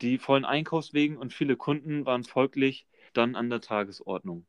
[0.00, 4.44] Die vollen Einkaufswegen und viele Kunden waren folglich dann an der Tagesordnung.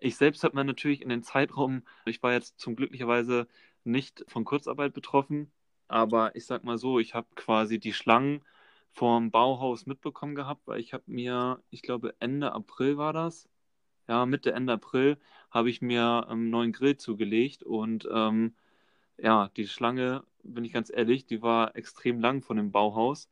[0.00, 3.48] Ich selbst habe mir natürlich in den Zeitraum, ich war jetzt zum glücklicherweise
[3.84, 5.50] nicht von Kurzarbeit betroffen,
[5.88, 8.44] aber ich sag mal so, ich habe quasi die Schlangen
[8.98, 13.48] vom Bauhaus mitbekommen gehabt, weil ich habe mir, ich glaube Ende April war das,
[14.08, 15.18] ja Mitte Ende April
[15.50, 18.54] habe ich mir einen neuen Grill zugelegt und ähm,
[19.18, 23.28] ja, die Schlange, bin ich ganz ehrlich, die war extrem lang von dem Bauhaus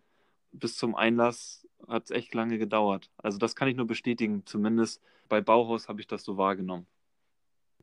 [0.53, 3.11] bis zum Einlass hat es echt lange gedauert.
[3.19, 4.45] Also das kann ich nur bestätigen.
[4.47, 6.87] Zumindest bei Bauhaus habe ich das so wahrgenommen.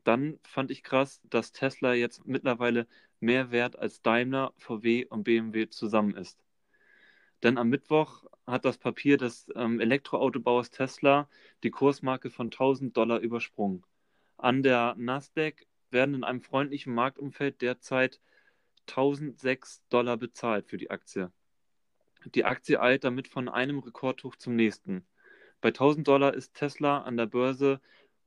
[0.04, 2.86] Dann fand ich krass, dass Tesla jetzt mittlerweile
[3.20, 6.43] mehr wert als Daimler, VW und BMW zusammen ist.
[7.44, 11.28] Denn am Mittwoch hat das Papier des ähm, Elektroautobauers Tesla
[11.62, 13.84] die Kursmarke von 1000 Dollar übersprungen.
[14.38, 18.18] An der Nasdaq werden in einem freundlichen Marktumfeld derzeit
[18.88, 21.30] 1006 Dollar bezahlt für die Aktie.
[22.34, 25.04] Die Aktie eilt damit von einem Rekordhoch zum nächsten.
[25.60, 27.82] Bei 1000 Dollar ist Tesla an der Börse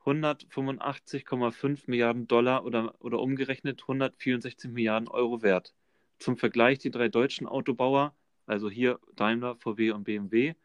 [0.06, 5.74] 185,5 Milliarden Dollar oder, oder umgerechnet 164 Milliarden Euro wert.
[6.20, 8.16] Zum Vergleich, die drei deutschen Autobauer,
[8.48, 10.56] also hier Daimler, VW und BMW,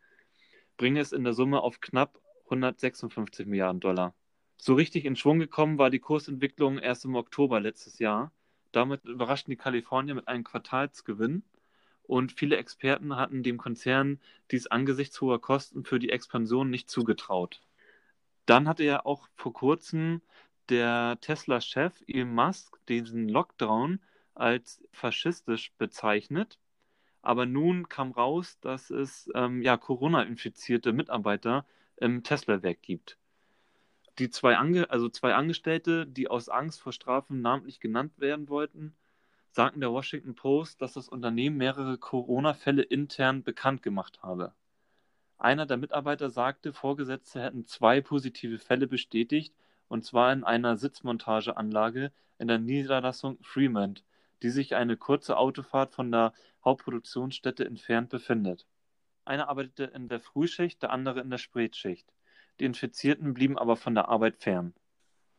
[0.76, 4.14] bringen es in der Summe auf knapp 156 Milliarden Dollar.
[4.56, 8.32] So richtig in Schwung gekommen war die Kursentwicklung erst im Oktober letztes Jahr.
[8.70, 11.42] Damit überraschten die Kalifornier mit einem Quartalsgewinn
[12.04, 17.60] und viele Experten hatten dem Konzern dies angesichts hoher Kosten für die Expansion nicht zugetraut.
[18.46, 20.22] Dann hatte ja auch vor kurzem
[20.68, 24.00] der Tesla-Chef Elon Musk diesen Lockdown
[24.34, 26.58] als faschistisch bezeichnet.
[27.22, 31.64] Aber nun kam raus, dass es ähm, ja, Corona-infizierte Mitarbeiter
[31.96, 33.16] im Tesla-Werk gibt.
[34.18, 38.94] Die zwei, Ange also zwei Angestellte, die aus Angst vor Strafen namentlich genannt werden wollten,
[39.50, 44.52] sagten der Washington Post, dass das Unternehmen mehrere Corona-Fälle intern bekannt gemacht habe.
[45.38, 49.54] Einer der Mitarbeiter sagte, Vorgesetzte hätten zwei positive Fälle bestätigt,
[49.88, 54.02] und zwar in einer Sitzmontageanlage in der Niederlassung Fremont
[54.42, 56.32] die sich eine kurze Autofahrt von der
[56.64, 58.66] Hauptproduktionsstätte entfernt befindet.
[59.24, 62.12] Einer arbeitete in der Frühschicht, der andere in der Spätschicht.
[62.60, 64.74] Die Infizierten blieben aber von der Arbeit fern.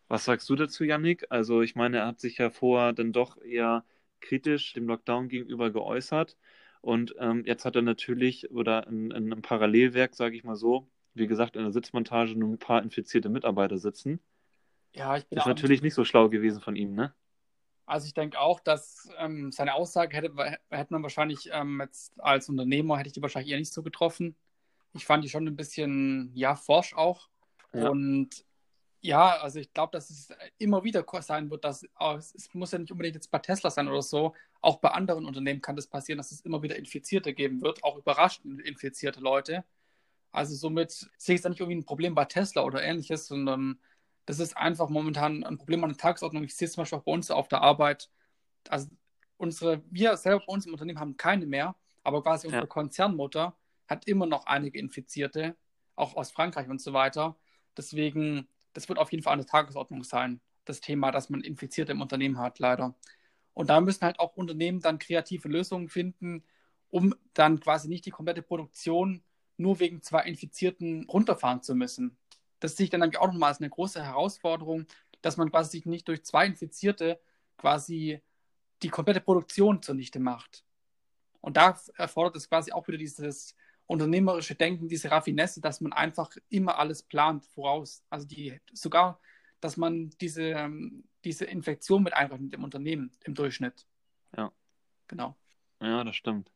[0.08, 1.26] Was sagst du dazu, Yannick?
[1.30, 3.84] Also ich meine, er hat sich ja vorher dann doch eher
[4.20, 6.38] kritisch dem Lockdown gegenüber geäußert.
[6.82, 10.90] Und ähm, jetzt hat er natürlich, oder in, in einem Parallelwerk, sage ich mal so,
[11.14, 14.20] wie gesagt, in der Sitzmontage nur ein paar infizierte Mitarbeiter sitzen.
[14.94, 17.14] Ja, ich bin Ist natürlich nicht so schlau gewesen von ihm, ne?
[17.86, 20.34] Also ich denke auch, dass ähm, seine Aussage hätte,
[20.69, 24.36] hätte man wahrscheinlich ähm, jetzt als Unternehmer, hätte ich die wahrscheinlich eher nicht so getroffen.
[24.93, 27.30] Ich fand die schon ein bisschen, ja, forsch auch.
[27.74, 27.89] Ja.
[27.89, 28.46] Und
[29.02, 32.80] ja, also ich glaube, dass es immer wieder sein wird, dass oh, es, muss ja
[32.80, 34.34] nicht unbedingt jetzt bei Tesla sein oder so.
[34.62, 37.98] Auch bei anderen Unternehmen kann das passieren, dass es immer wieder Infizierte geben wird, auch
[37.98, 39.65] überraschend infizierte Leute.
[40.32, 43.78] Also somit sehe ich da nicht irgendwie ein Problem bei Tesla oder ähnliches, sondern
[44.26, 46.44] das ist einfach momentan ein Problem an der Tagesordnung.
[46.44, 48.10] Ich sehe es zum Beispiel auch bei uns auf der Arbeit.
[48.70, 48.88] Also
[49.38, 52.68] unsere, wir selber bei uns im Unternehmen haben keine mehr, aber quasi unsere ja.
[52.68, 53.58] Konzernmutter
[53.88, 55.56] hat immer noch einige Infizierte,
[55.96, 57.36] auch aus Frankreich und so weiter.
[57.76, 61.92] Deswegen das wird auf jeden Fall an der Tagesordnung sein, das Thema, dass man Infizierte
[61.92, 62.96] im Unternehmen hat, leider.
[63.54, 66.44] Und da müssen halt auch Unternehmen dann kreative Lösungen finden,
[66.90, 69.24] um dann quasi nicht die komplette Produktion
[69.58, 72.18] nur wegen zwei Infizierten runterfahren zu müssen.
[72.63, 74.86] Das sehe ich dann nämlich auch nochmal als eine große Herausforderung,
[75.21, 77.19] dass man quasi sich nicht durch zwei Infizierte
[77.58, 78.21] quasi
[78.82, 80.63] die komplette Produktion zunichte macht.
[81.41, 83.54] Und da erfordert es quasi auch wieder dieses
[83.86, 88.02] unternehmerische Denken, diese Raffinesse, dass man einfach immer alles plant voraus.
[88.10, 89.19] Also die sogar,
[89.60, 93.86] dass man diese, ähm, diese Infektion mit einrechnet im Unternehmen im Durchschnitt.
[94.38, 94.54] Ja.
[95.10, 95.36] Genau.
[95.82, 96.49] Ja, das stimmt.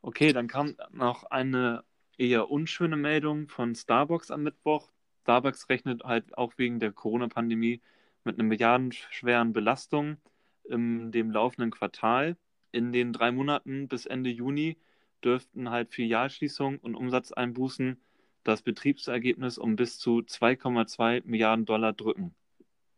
[0.00, 1.84] Okay, dann kam noch eine
[2.16, 4.93] eher unschöne Meldung von Starbucks am Mittwoch.
[5.24, 7.80] Starbucks rechnet halt auch wegen der Corona-Pandemie
[8.24, 10.18] mit einer milliardenschweren Belastung
[10.64, 12.36] in dem laufenden Quartal.
[12.72, 14.76] In den drei Monaten bis Ende Juni
[15.24, 17.98] dürften halt Filialschließungen und Umsatzeinbußen
[18.42, 22.34] das Betriebsergebnis um bis zu 2,2 Milliarden Dollar drücken.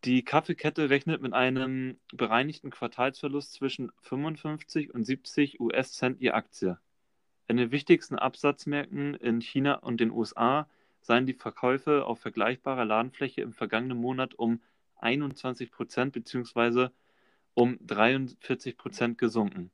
[0.05, 6.77] Die Kaffeekette rechnet mit einem bereinigten Quartalsverlust zwischen 55 und 70 US-Cent je Aktie.
[7.47, 10.69] In den wichtigsten Absatzmärkten in China und den USA
[11.07, 14.61] seien die Verkäufe auf vergleichbarer Ladenfläche im vergangenen Monat um
[14.97, 16.88] 21 Prozent bzw.
[17.55, 19.71] um 43 Prozent gesunken.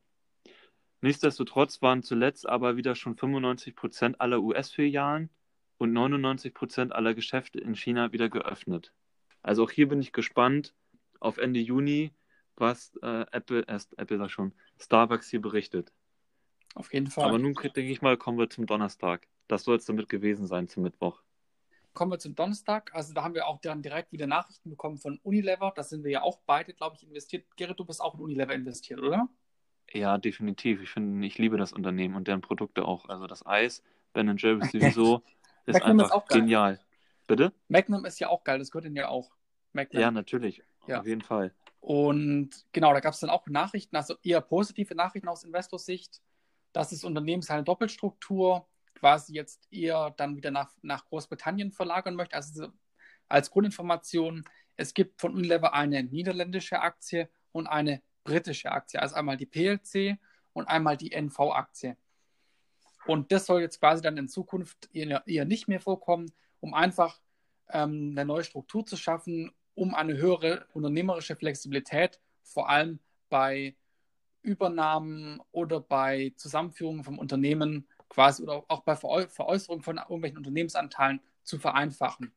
[1.00, 5.30] Nichtsdestotrotz waren zuletzt aber wieder schon 95 Prozent aller US-Filialen
[5.78, 8.92] und 99 Prozent aller Geschäfte in China wieder geöffnet.
[9.42, 10.74] Also auch hier bin ich gespannt
[11.18, 12.12] auf Ende Juni,
[12.56, 15.92] was äh, Apple, äh, Apple sag schon, Starbucks hier berichtet.
[16.74, 17.24] Auf jeden Fall.
[17.24, 19.26] Aber nun denke ich mal, kommen wir zum Donnerstag.
[19.48, 21.22] Das soll es damit gewesen sein zum Mittwoch.
[21.94, 22.94] Kommen wir zum Donnerstag.
[22.94, 25.72] Also da haben wir auch dann direkt wieder Nachrichten bekommen von Unilever.
[25.76, 27.44] Da sind wir ja auch beide, glaube ich, investiert.
[27.56, 29.28] Gerrit, du bist auch in Unilever investiert, oder?
[29.92, 30.80] Ja, definitiv.
[30.82, 33.08] Ich finde, ich liebe das Unternehmen und deren Produkte auch.
[33.08, 33.82] Also das Eis,
[34.14, 35.22] Ben Jerry's sowieso,
[35.66, 36.80] ist Magnum einfach ist genial.
[37.26, 37.52] Bitte?
[37.68, 39.30] Magnum ist ja auch geil, das gehört ihnen ja auch.
[39.72, 40.00] Magnum.
[40.00, 40.62] Ja, natürlich.
[40.86, 41.00] Ja.
[41.00, 41.54] Auf jeden Fall.
[41.80, 46.20] Und genau, da gab es dann auch Nachrichten, also eher positive Nachrichten aus Investorsicht,
[46.72, 52.36] dass das Unternehmen seine Doppelstruktur quasi jetzt eher dann wieder nach, nach Großbritannien verlagern möchte.
[52.36, 52.68] Also
[53.28, 54.44] als Grundinformation,
[54.76, 59.00] es gibt von Unilever eine niederländische Aktie und eine britische Aktie.
[59.00, 60.18] Also einmal die PLC
[60.52, 61.96] und einmal die NV-Aktie.
[63.06, 67.20] Und das soll jetzt quasi dann in Zukunft eher, eher nicht mehr vorkommen, um einfach
[67.70, 73.74] ähm, eine neue Struktur zu schaffen, um eine höhere unternehmerische Flexibilität, vor allem bei
[74.42, 81.58] Übernahmen oder bei Zusammenführungen vom Unternehmen quasi oder auch bei Veräußerung von irgendwelchen Unternehmensanteilen zu
[81.58, 82.32] vereinfachen.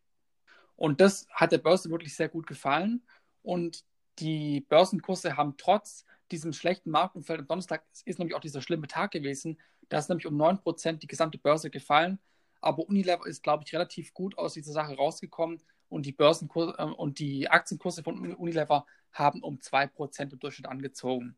[0.77, 3.03] Und das hat der Börse wirklich sehr gut gefallen.
[3.43, 3.83] Und
[4.19, 9.11] die Börsenkurse haben trotz diesem schlechten Marktumfeld am Donnerstag, ist nämlich auch dieser schlimme Tag
[9.11, 9.59] gewesen,
[9.89, 12.19] da ist nämlich um 9% die gesamte Börse gefallen.
[12.61, 16.83] Aber Unilever ist, glaube ich, relativ gut aus dieser Sache rausgekommen und die Börsenkurse äh,
[16.83, 21.37] und die Aktienkurse von Unilever haben um 2% im Durchschnitt angezogen.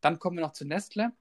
[0.00, 1.12] Dann kommen wir noch zu Nestle.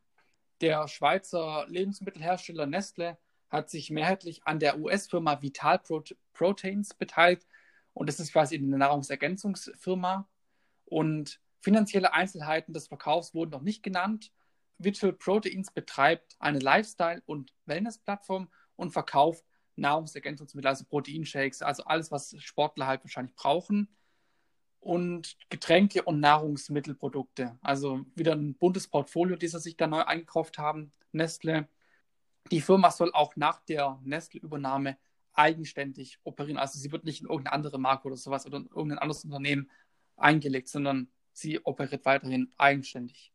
[0.61, 3.17] Der Schweizer Lebensmittelhersteller Nestle
[3.49, 5.81] hat sich mehrheitlich an der US-Firma Vital
[6.33, 7.47] Proteins beteiligt
[7.93, 10.27] und das ist quasi eine Nahrungsergänzungsfirma
[10.85, 14.31] und finanzielle Einzelheiten des Verkaufs wurden noch nicht genannt.
[14.77, 19.45] Vital Proteins betreibt eine Lifestyle- und Wellness-Plattform und verkauft
[19.75, 23.89] Nahrungsergänzungsmittel, also Proteinshakes, also alles, was Sportler halt wahrscheinlich brauchen.
[24.79, 27.57] Und Getränke und Nahrungsmittelprodukte.
[27.61, 30.91] Also wieder ein buntes Portfolio, das sie sich da neu eingekauft haben.
[31.11, 31.67] Nestle.
[32.51, 34.97] Die Firma soll auch nach der Nestle-Übernahme
[35.33, 36.57] eigenständig operieren.
[36.57, 39.69] Also sie wird nicht in irgendeine andere Marke oder sowas oder in irgendein anderes Unternehmen
[40.17, 43.31] eingelegt, sondern sie operiert weiterhin eigenständig.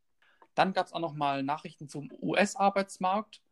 [0.55, 3.43] Dann gab es auch noch mal Nachrichten zum US-Arbeitsmarkt.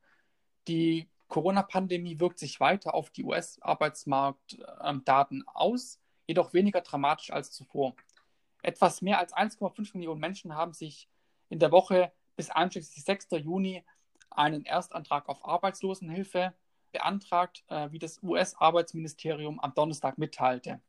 [0.68, 7.94] Die Corona-Pandemie wirkt sich weiter auf die US-Arbeitsmarktdaten aus, jedoch weniger dramatisch als zuvor.
[8.62, 11.08] Etwas mehr als 1,5 Millionen Menschen haben sich
[11.48, 13.28] in der Woche bis einschließlich 6.
[13.32, 13.85] Juni
[14.30, 16.54] einen Erstantrag auf Arbeitslosenhilfe
[16.92, 20.80] beantragt, äh, wie das US-Arbeitsministerium am Donnerstag mitteilte.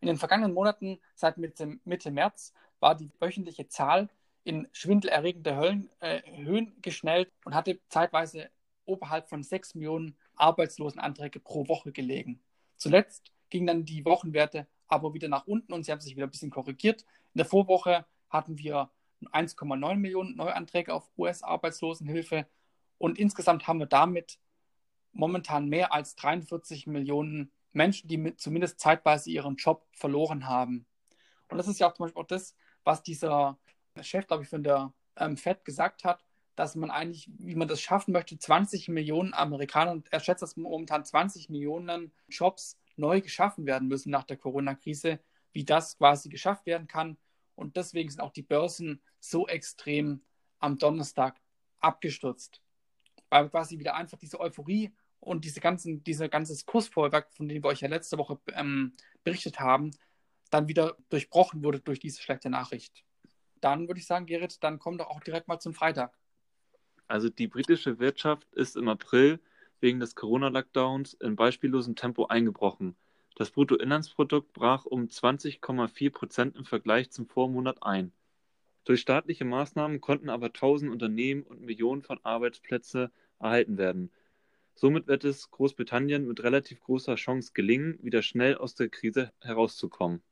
[0.00, 4.08] In den vergangenen Monaten, seit Mitte, Mitte März, war die wöchentliche Zahl
[4.44, 8.50] in schwindelerregende Höhen, äh, Höhen geschnellt und hatte zeitweise
[8.84, 12.40] oberhalb von 6 Millionen Arbeitslosenanträge pro Woche gelegen.
[12.76, 16.30] Zuletzt gingen dann die Wochenwerte aber wieder nach unten und sie haben sich wieder ein
[16.30, 17.02] bisschen korrigiert.
[17.34, 18.90] In der Vorwoche hatten wir
[19.32, 22.46] 1,9 Millionen Neuanträge auf US-Arbeitslosenhilfe
[22.98, 24.38] und insgesamt haben wir damit
[25.12, 30.86] momentan mehr als 43 Millionen Menschen, die mit, zumindest zeitweise ihren Job verloren haben.
[31.48, 32.54] Und das ist ja auch zum Beispiel auch das,
[32.84, 33.58] was dieser
[34.00, 37.80] Chef, glaube ich, von der ähm, FED gesagt hat, dass man eigentlich, wie man das
[37.80, 43.66] schaffen möchte, 20 Millionen Amerikaner, und er schätzt, dass momentan 20 Millionen Jobs neu geschaffen
[43.66, 45.20] werden müssen nach der Corona-Krise,
[45.52, 47.16] wie das quasi geschafft werden kann.
[47.54, 50.22] Und deswegen sind auch die Börsen so extrem
[50.58, 51.40] am Donnerstag
[51.80, 52.62] abgestürzt.
[53.30, 57.68] Weil quasi wieder einfach diese Euphorie und diese ganzen, dieser ganzes Kursvorwerk, von dem wir
[57.68, 58.92] euch ja letzte Woche ähm,
[59.24, 59.90] berichtet haben,
[60.50, 63.04] dann wieder durchbrochen wurde durch diese schlechte Nachricht.
[63.60, 66.16] Dann würde ich sagen, Gerrit, dann komm doch auch direkt mal zum Freitag.
[67.08, 69.40] Also die britische Wirtschaft ist im April
[69.80, 72.96] wegen des Corona-Lockdowns in beispiellosem Tempo eingebrochen.
[73.36, 78.12] Das Bruttoinlandsprodukt brach um 20,4 Prozent im Vergleich zum Vormonat ein.
[78.84, 84.10] Durch staatliche Maßnahmen konnten aber tausend Unternehmen und Millionen von Arbeitsplätzen erhalten werden.
[84.74, 90.22] Somit wird es Großbritannien mit relativ großer Chance gelingen, wieder schnell aus der Krise herauszukommen.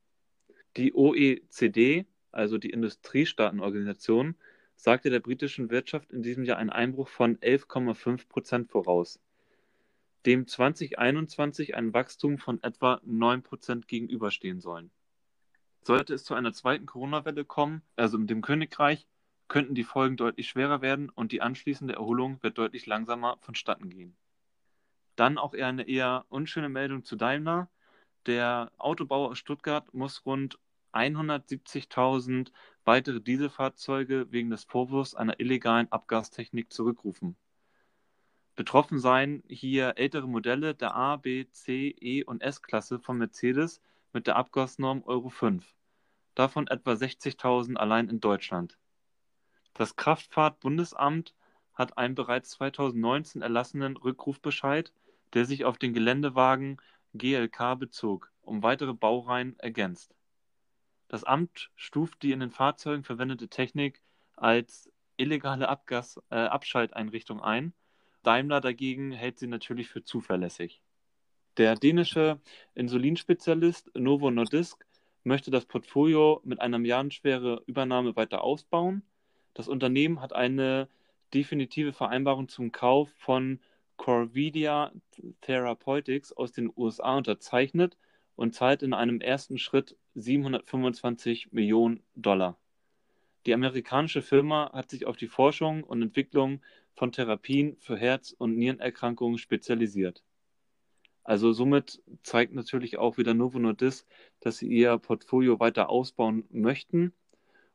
[0.77, 4.35] Die OECD, also die Industriestaatenorganisation,
[4.75, 9.19] sagte der britischen Wirtschaft in diesem Jahr einen Einbruch von 11,5 Prozent voraus,
[10.25, 14.89] dem 2021 ein Wachstum von etwa 9 Prozent gegenüberstehen sollen.
[15.81, 19.07] Sollte es zu einer zweiten Corona-Welle kommen, also in dem Königreich,
[19.47, 24.17] könnten die Folgen deutlich schwerer werden und die anschließende Erholung wird deutlich langsamer vonstatten gehen.
[25.15, 27.69] Dann auch eher eine eher unschöne Meldung zu Daimler.
[28.25, 30.57] Der Autobauer aus Stuttgart muss rund
[30.93, 32.51] 170.000
[32.83, 37.37] weitere Dieselfahrzeuge wegen des Vorwurfs einer illegalen Abgastechnik zurückrufen.
[38.55, 43.81] Betroffen seien hier ältere Modelle der A, B, C, E und S-Klasse von Mercedes
[44.13, 45.75] mit der Abgasnorm Euro 5,
[46.35, 48.77] davon etwa 60.000 allein in Deutschland.
[49.73, 51.35] Das Kraftfahrtbundesamt
[51.73, 54.93] hat einen bereits 2019 erlassenen Rückrufbescheid,
[55.33, 56.77] der sich auf den Geländewagen
[57.13, 60.15] GLK bezog, um weitere Baureihen ergänzt.
[61.09, 64.01] Das Amt stuft die in den Fahrzeugen verwendete Technik
[64.35, 67.73] als illegale Abgas äh, Abschalteinrichtung ein.
[68.25, 70.81] Daimler dagegen hält sie natürlich für zuverlässig.
[71.57, 72.41] Der dänische
[72.73, 74.85] Insulinspezialist Novo Nordisk
[75.23, 79.03] möchte das Portfolio mit einer milliardenschweren Übernahme weiter ausbauen.
[79.53, 80.89] Das Unternehmen hat eine
[81.33, 83.59] definitive Vereinbarung zum Kauf von
[83.95, 84.91] Corvidia
[85.41, 87.97] Therapeutics aus den USA unterzeichnet
[88.35, 92.57] und zahlt in einem ersten Schritt 725 Millionen Dollar.
[93.45, 96.61] Die amerikanische Firma hat sich auf die Forschung und Entwicklung
[96.95, 100.23] von Therapien für Herz- und Nierenerkrankungen spezialisiert.
[101.23, 104.07] Also somit zeigt natürlich auch wieder Novo Nordisk,
[104.39, 107.13] dass sie ihr Portfolio weiter ausbauen möchten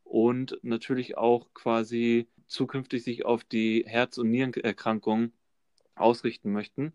[0.03, 5.31] und natürlich auch quasi zukünftig sich auf die Herz- und Nierenerkrankungen
[5.95, 6.91] ausrichten möchten.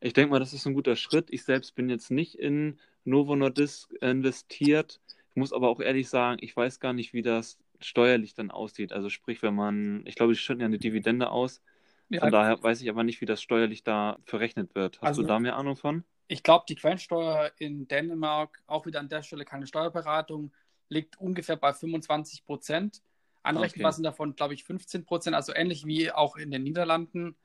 [0.00, 1.28] Ich denke mal, das ist ein guter Schritt.
[1.30, 5.00] Ich selbst bin jetzt nicht in Novo Nordisk investiert.
[5.30, 8.92] Ich muss aber auch ehrlich sagen, ich weiß gar nicht, wie das steuerlich dann aussieht.
[8.92, 11.62] Also sprich, wenn man, ich glaube, die schütten ja eine Dividende aus.
[12.08, 15.00] Ja, von daher weiß ich aber nicht, wie das steuerlich da verrechnet wird.
[15.00, 16.04] Hast also, du da mehr Ahnung von?
[16.28, 20.52] Ich glaube, die Quellensteuer in Dänemark, auch wieder an der Stelle keine Steuerberatung,
[20.88, 23.02] liegt ungefähr bei 25 Prozent.
[23.42, 23.96] Anrechenbar okay.
[23.96, 27.36] sind davon, glaube ich, 15 Prozent, also ähnlich wie auch in den Niederlanden.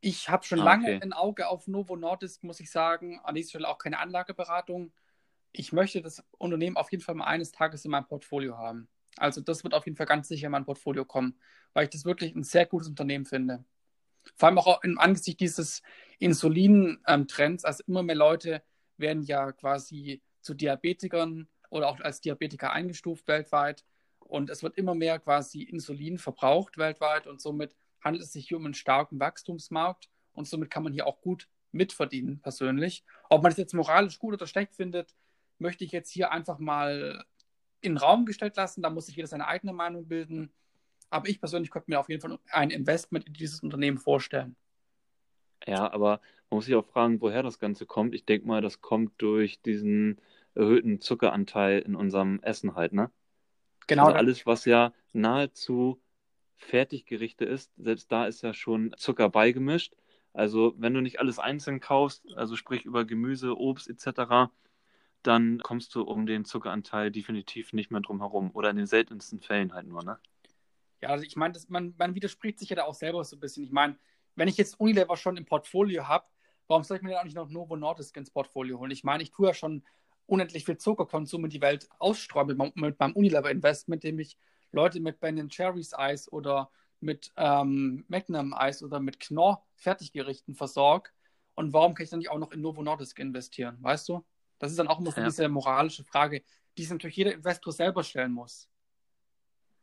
[0.00, 1.00] Ich habe schon ah, lange okay.
[1.02, 3.20] ein Auge auf Novo Nordisk, muss ich sagen.
[3.22, 4.92] An dieser Stelle auch keine Anlageberatung.
[5.52, 8.88] Ich möchte das Unternehmen auf jeden Fall mal eines Tages in meinem Portfolio haben.
[9.16, 11.38] Also das wird auf jeden Fall ganz sicher in mein Portfolio kommen,
[11.72, 13.64] weil ich das wirklich ein sehr gutes Unternehmen finde.
[14.36, 15.82] Vor allem auch im Angesicht dieses
[16.18, 17.64] Insulin-Trends.
[17.64, 18.62] Also immer mehr Leute
[18.96, 23.84] werden ja quasi zu Diabetikern oder auch als Diabetiker eingestuft weltweit.
[24.20, 28.56] Und es wird immer mehr quasi Insulin verbraucht weltweit und somit handelt es sich hier
[28.56, 33.04] um einen starken Wachstumsmarkt und somit kann man hier auch gut mitverdienen, persönlich.
[33.28, 35.14] Ob man es jetzt moralisch gut oder schlecht findet,
[35.58, 37.24] möchte ich jetzt hier einfach mal
[37.84, 38.82] in den Raum gestellt lassen.
[38.82, 40.50] Da muss sich jeder seine eigene Meinung bilden.
[41.10, 44.56] Aber ich persönlich könnte mir auf jeden Fall ein Investment in dieses Unternehmen vorstellen.
[45.66, 46.20] Ja, aber
[46.50, 48.14] man muss sich auch fragen, woher das Ganze kommt.
[48.14, 50.20] Ich denke mal, das kommt durch diesen
[50.54, 53.10] erhöhten Zuckeranteil in unserem Essen halt, ne?
[53.86, 54.06] Genau.
[54.06, 56.00] Also alles, was ja nahezu
[56.56, 59.94] Fertiggerichte ist, selbst da ist ja schon Zucker beigemischt.
[60.32, 64.50] Also wenn du nicht alles einzeln kaufst, also sprich über Gemüse, Obst etc.,
[65.26, 68.50] dann kommst du um den Zuckeranteil definitiv nicht mehr drum herum.
[68.52, 70.18] Oder in den seltensten Fällen halt nur, ne?
[71.00, 73.64] Ja, also ich meine, man, man widerspricht sich ja da auch selber so ein bisschen.
[73.64, 73.98] Ich meine,
[74.36, 76.26] wenn ich jetzt Unilever schon im Portfolio habe,
[76.66, 78.90] warum soll ich mir dann auch nicht noch Novo Nordisk ins Portfolio holen?
[78.90, 79.82] Ich meine, ich tue ja schon
[80.26, 84.38] unendlich viel Zuckerkonsum in die Welt ausstreuen mit, mit meinem Unilever-Investment, indem ich
[84.72, 86.70] Leute mit Ben Cherries Eis oder
[87.00, 91.10] mit ähm, Magnum Eis oder mit Knorr Fertiggerichten versorge.
[91.54, 93.76] Und warum kann ich dann nicht auch noch in Novo Nordisk investieren?
[93.80, 94.24] Weißt du?
[94.58, 95.26] Das ist dann auch immer so ja.
[95.26, 96.42] diese moralische Frage,
[96.76, 98.68] die sich natürlich jeder Investor selber stellen muss.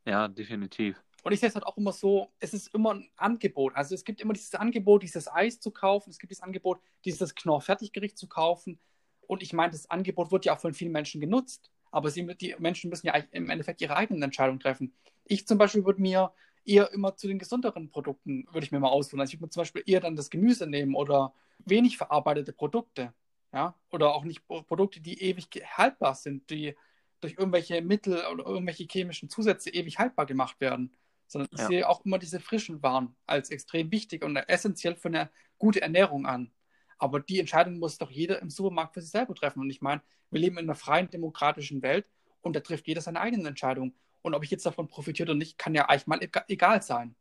[0.06, 1.02] Ja, definitiv.
[1.24, 3.76] Und ich sehe es halt auch immer so, es ist immer ein Angebot.
[3.76, 7.36] Also es gibt immer dieses Angebot, dieses Eis zu kaufen, es gibt dieses Angebot, dieses
[7.36, 8.80] Knorr-Fertiggericht zu kaufen.
[9.28, 11.70] Und ich meine, das Angebot wird ja auch von vielen Menschen genutzt.
[11.92, 14.94] Aber sie, die Menschen müssen ja im Endeffekt ihre eigenen Entscheidungen treffen.
[15.26, 16.34] Ich zum Beispiel würde mir
[16.66, 19.22] eher immer zu den gesünderen Produkten, würde ich mir mal auswählen.
[19.22, 23.14] Also ich würde zum Beispiel eher dann das Gemüse nehmen oder wenig verarbeitete Produkte.
[23.54, 23.76] Ja?
[23.90, 25.48] Oder auch nicht Produkte, die ewig
[25.78, 26.76] haltbar sind, die
[27.20, 30.96] durch irgendwelche Mittel oder irgendwelche chemischen Zusätze ewig haltbar gemacht werden
[31.32, 31.68] sondern ich ja.
[31.68, 36.26] sehe auch immer diese frischen Waren als extrem wichtig und essentiell für eine gute Ernährung
[36.26, 36.52] an.
[36.98, 39.62] Aber die Entscheidung muss doch jeder im Supermarkt für sich selber treffen.
[39.62, 42.06] Und ich meine, wir leben in einer freien, demokratischen Welt
[42.42, 43.96] und da trifft jeder seine eigenen Entscheidungen.
[44.22, 47.16] Und ob ich jetzt davon profitiere oder nicht, kann ja eigentlich mal egal sein.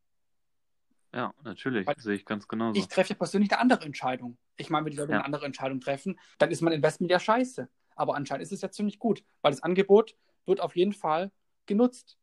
[1.14, 2.78] Ja, natürlich, Weil sehe ich ganz genauso.
[2.78, 4.37] Ich treffe ja persönlich eine andere Entscheidung.
[4.61, 5.18] Ich meine, wenn die Leute ja.
[5.18, 7.68] eine andere Entscheidung treffen, dann ist mein Investment ja scheiße.
[7.96, 11.32] Aber anscheinend ist es ja ziemlich gut, weil das Angebot wird auf jeden Fall
[11.66, 12.18] genutzt.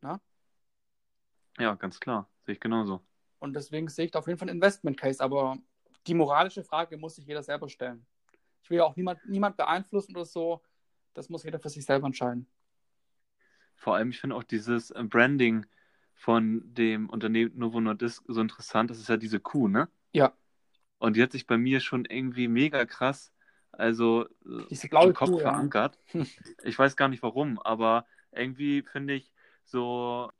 [0.00, 0.20] Na?
[1.58, 2.28] Ja, ganz klar.
[2.46, 3.02] Sehe ich genauso.
[3.38, 5.22] Und deswegen sehe ich da auf jeden Fall einen Investment Case.
[5.22, 5.58] Aber
[6.06, 8.06] die moralische Frage muss sich jeder selber stellen.
[8.62, 10.62] Ich will ja auch niemand, niemand beeinflussen oder so.
[11.14, 12.46] Das muss jeder für sich selber entscheiden.
[13.76, 15.66] Vor allem, ich finde auch dieses äh, Branding
[16.14, 18.90] von dem Unternehmen Novo Nordisk so interessant.
[18.90, 19.88] Das ist ja diese Kuh, ne?
[20.12, 20.34] Ja.
[21.00, 23.32] Und die hat sich bei mir schon irgendwie mega krass,
[23.72, 25.98] also äh, diese blaue im Kopf Kuh, verankert.
[26.12, 26.24] Ja.
[26.62, 29.32] ich weiß gar nicht warum, aber irgendwie finde ich
[29.64, 30.30] so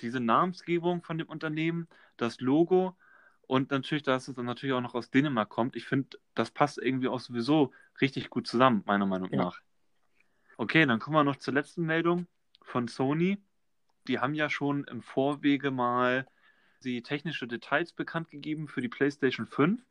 [0.00, 2.96] diese Namensgebung von dem Unternehmen, das Logo
[3.48, 5.74] und natürlich, dass es dann natürlich auch noch aus Dänemark kommt.
[5.74, 9.38] Ich finde, das passt irgendwie auch sowieso richtig gut zusammen, meiner Meinung ja.
[9.38, 9.60] nach.
[10.56, 12.28] Okay, dann kommen wir noch zur letzten Meldung
[12.62, 13.42] von Sony.
[14.06, 16.28] Die haben ja schon im Vorwege mal
[16.84, 19.82] die technische Details bekannt gegeben für die PlayStation 5.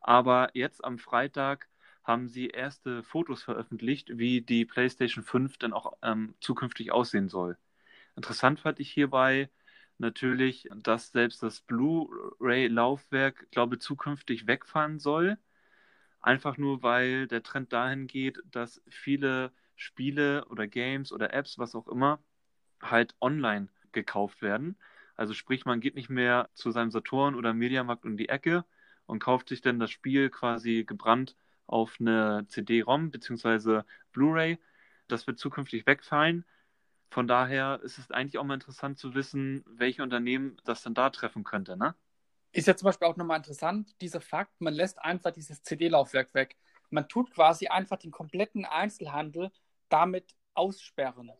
[0.00, 1.68] Aber jetzt am Freitag
[2.04, 7.56] haben sie erste Fotos veröffentlicht, wie die PlayStation 5 dann auch ähm, zukünftig aussehen soll.
[8.16, 9.50] Interessant fand ich hierbei
[9.98, 15.38] natürlich, dass selbst das Blu-ray-Laufwerk, glaube ich, zukünftig wegfallen soll.
[16.20, 21.74] Einfach nur, weil der Trend dahin geht, dass viele Spiele oder Games oder Apps, was
[21.74, 22.22] auch immer,
[22.82, 24.76] halt online gekauft werden.
[25.16, 28.64] Also sprich, man geht nicht mehr zu seinem Saturn oder Mediamarkt um die Ecke
[29.10, 31.36] und kauft sich dann das Spiel quasi gebrannt
[31.66, 33.82] auf eine CD-ROM bzw.
[34.12, 34.58] Blu-ray.
[35.08, 36.44] Das wird zukünftig wegfallen.
[37.10, 41.10] Von daher ist es eigentlich auch mal interessant zu wissen, welche Unternehmen das dann da
[41.10, 41.96] treffen könnte, ne?
[42.52, 46.56] Ist ja zum Beispiel auch nochmal interessant, dieser Fakt, man lässt einfach dieses CD-Laufwerk weg.
[46.90, 49.50] Man tut quasi einfach den kompletten Einzelhandel
[49.88, 51.32] damit aussperren.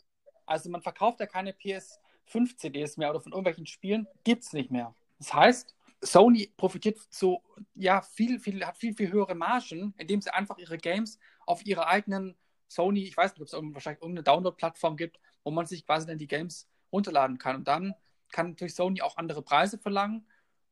[0.46, 4.94] Also man verkauft ja keine PS5-CDs mehr oder von irgendwelchen Spielen, gibt es nicht mehr.
[5.18, 7.42] Das heißt, Sony profitiert so,
[7.74, 11.86] ja, viel, viel, hat viel, viel höhere Margen, indem sie einfach ihre Games auf ihrer
[11.88, 12.36] eigenen
[12.68, 16.18] Sony, ich weiß nicht, ob es wahrscheinlich irgendeine Download-Plattform gibt, wo man sich quasi dann
[16.18, 17.56] die Games runterladen kann.
[17.56, 17.94] Und dann
[18.30, 20.26] kann natürlich Sony auch andere Preise verlangen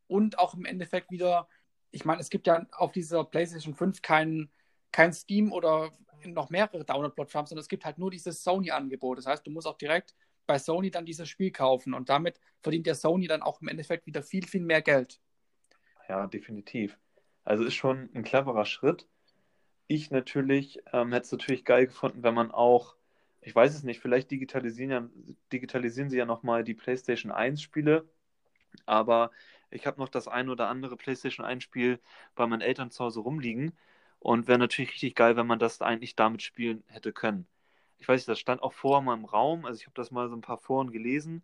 [0.07, 1.49] und auch im Endeffekt wieder,
[1.91, 4.51] ich meine, es gibt ja auf dieser PlayStation 5 kein,
[4.93, 5.93] kein Steam oder
[6.25, 9.19] noch mehrere Download-Plattformen, sondern es gibt halt nur dieses Sony-Angebot.
[9.19, 10.15] Das heißt, du musst auch direkt
[10.49, 14.07] bei Sony dann dieses Spiel kaufen und damit verdient der Sony dann auch im Endeffekt
[14.07, 15.21] wieder viel, viel mehr Geld.
[16.09, 16.99] Ja, definitiv.
[17.45, 19.07] Also ist schon ein cleverer Schritt.
[19.87, 22.99] Ich natürlich ähm, hätte es natürlich geil gefunden, wenn man auch
[23.41, 25.09] ich weiß es nicht, vielleicht digitalisieren, ja,
[25.53, 28.09] digitalisieren sie ja nochmal die PlayStation 1 Spiele,
[28.87, 29.31] aber
[29.71, 32.01] ich habe noch das ein oder andere PlayStation 1 Spiel
[32.35, 33.77] bei meinen Eltern zu Hause rumliegen
[34.19, 37.47] und wäre natürlich richtig geil, wenn man das eigentlich damit spielen hätte können.
[37.99, 40.37] Ich weiß nicht, das stand auch vor im Raum, also ich habe das mal so
[40.37, 41.43] ein paar Foren gelesen,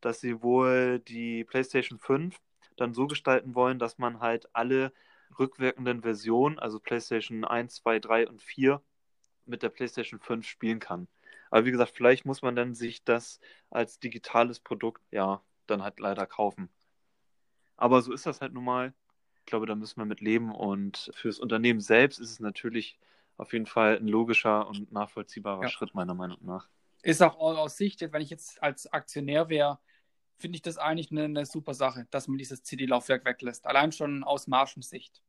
[0.00, 2.38] dass sie wohl die PlayStation 5
[2.76, 4.92] dann so gestalten wollen, dass man halt alle
[5.38, 8.82] rückwirkenden Versionen, also PlayStation 1, 2, 3 und 4,
[9.46, 11.08] mit der PlayStation 5 spielen kann.
[11.50, 13.40] Aber wie gesagt, vielleicht muss man dann sich das
[13.70, 16.68] als digitales Produkt, ja, dann halt leider kaufen.
[17.76, 18.94] Aber so ist das halt nun mal.
[19.40, 20.54] Ich glaube, da müssen wir mit leben.
[20.54, 22.98] Und fürs Unternehmen selbst ist es natürlich
[23.36, 25.68] auf jeden Fall ein logischer und nachvollziehbarer ja.
[25.68, 26.68] Schritt, meiner Meinung nach.
[27.02, 29.78] Ist auch aus Sicht, wenn ich jetzt als Aktionär wäre,
[30.38, 33.66] finde ich das eigentlich eine, eine, super Sache, dass man dieses CD-Laufwerk weglässt.
[33.66, 35.22] Allein schon aus Margensicht.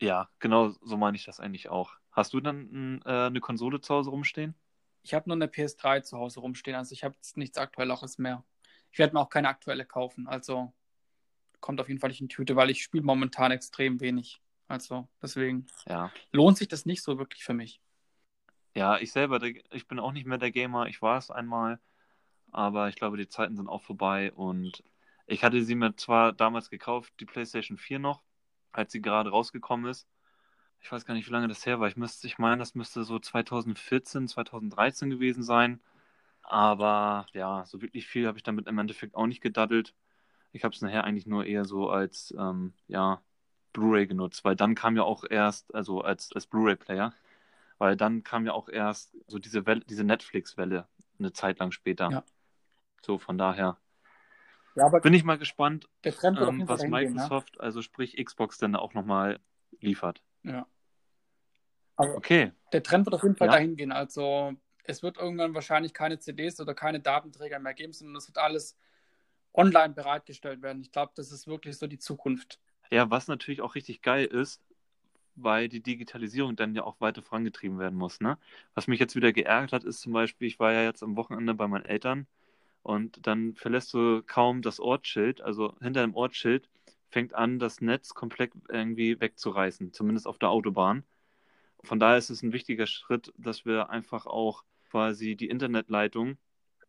[0.00, 1.96] Ja, genau so meine ich das eigentlich auch.
[2.12, 4.54] Hast du dann äh, eine Konsole zu Hause rumstehen?
[5.02, 8.44] Ich habe nur eine PS3 zu Hause rumstehen, also ich habe jetzt nichts Aktuelleres mehr.
[8.92, 10.72] Ich werde mir auch keine aktuelle kaufen, also
[11.60, 14.40] kommt auf jeden Fall nicht in Tüte, weil ich spiele momentan extrem wenig.
[14.68, 16.12] Also deswegen ja.
[16.30, 17.80] lohnt sich das nicht so wirklich für mich.
[18.74, 20.86] Ja, ich selber, ich bin auch nicht mehr der Gamer.
[20.86, 21.80] Ich war es einmal,
[22.52, 24.84] aber ich glaube, die Zeiten sind auch vorbei und
[25.26, 28.22] ich hatte sie mir zwar damals gekauft, die PlayStation 4 noch,
[28.72, 30.06] als sie gerade rausgekommen ist.
[30.80, 31.88] Ich weiß gar nicht, wie lange das her war.
[31.88, 35.80] Ich müsste, ich meine, das müsste so 2014, 2013 gewesen sein.
[36.42, 39.94] Aber ja, so wirklich viel habe ich damit im Endeffekt auch nicht gedaddelt.
[40.52, 43.20] Ich habe es nachher eigentlich nur eher so als ähm, ja,
[43.78, 47.12] Blu-ray genutzt, weil dann kam ja auch erst, also als, als Blu-ray-Player,
[47.78, 50.86] weil dann kam ja auch erst so diese Welle, diese Netflix-Welle
[51.18, 52.10] eine Zeit lang später.
[52.10, 52.24] Ja.
[53.02, 53.78] So, von daher.
[54.74, 57.64] Ja, bin ich mal gespannt, ähm, was Microsoft, gehen, ne?
[57.64, 59.40] also sprich Xbox, dann auch nochmal
[59.80, 60.22] liefert.
[60.42, 60.66] Ja.
[61.96, 62.52] Aber okay.
[62.72, 63.54] Der Trend wird auf jeden Fall ja.
[63.54, 63.92] dahin gehen.
[63.92, 64.54] Also
[64.84, 68.76] es wird irgendwann wahrscheinlich keine CDs oder keine Datenträger mehr geben, sondern es wird alles
[69.52, 70.80] online bereitgestellt werden.
[70.80, 72.60] Ich glaube, das ist wirklich so die Zukunft.
[72.90, 74.62] Ja, was natürlich auch richtig geil ist,
[75.36, 78.20] weil die Digitalisierung dann ja auch weiter vorangetrieben werden muss.
[78.20, 78.38] Ne?
[78.74, 81.54] Was mich jetzt wieder geärgert hat, ist zum Beispiel, ich war ja jetzt am Wochenende
[81.54, 82.26] bei meinen Eltern
[82.82, 86.68] und dann verlässt du kaum das Ortsschild, also hinter dem Ortsschild
[87.10, 91.04] fängt an, das Netz komplett irgendwie wegzureißen, zumindest auf der Autobahn.
[91.84, 96.36] Von daher ist es ein wichtiger Schritt, dass wir einfach auch quasi die Internetleitung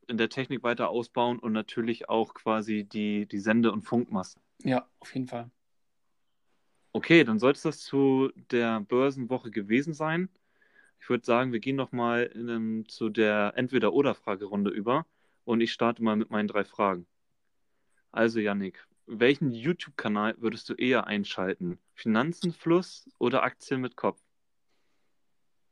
[0.08, 4.41] in der Technik weiter ausbauen und natürlich auch quasi die, die Sende- und Funkmasten.
[4.64, 5.52] Ja, auf jeden Fall.
[6.92, 10.30] Okay, dann sollte es das zu der Börsenwoche gewesen sein.
[11.00, 12.32] Ich würde sagen, wir gehen nochmal
[12.88, 15.06] zu der Entweder-Oder-Fragerunde über
[15.46, 17.06] und ich starte mal mit meinen drei Fragen.
[18.12, 21.80] Also, Yannick, welchen YouTube-Kanal würdest du eher einschalten?
[21.94, 24.20] Finanzenfluss oder Aktien mit Kopf?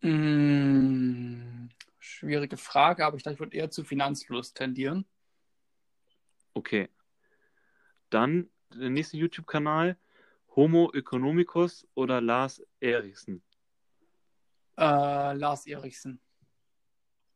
[0.02, 5.06] Mmh, schwierige Frage, aber ich glaube, ich würde eher zu Finanzfluss tendieren.
[6.54, 6.90] Okay.
[8.10, 9.98] Dann der nächste YouTube-Kanal,
[10.58, 13.44] Homo economicus oder Lars Eriksen?
[14.76, 16.20] Äh, Lars Eriksen.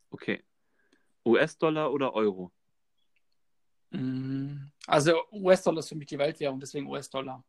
[0.10, 0.44] Okay.
[1.24, 2.52] US-Dollar oder Euro?
[3.92, 7.46] Mm, also US-Dollar ist für mich die Weltwährung, deswegen US-Dollar.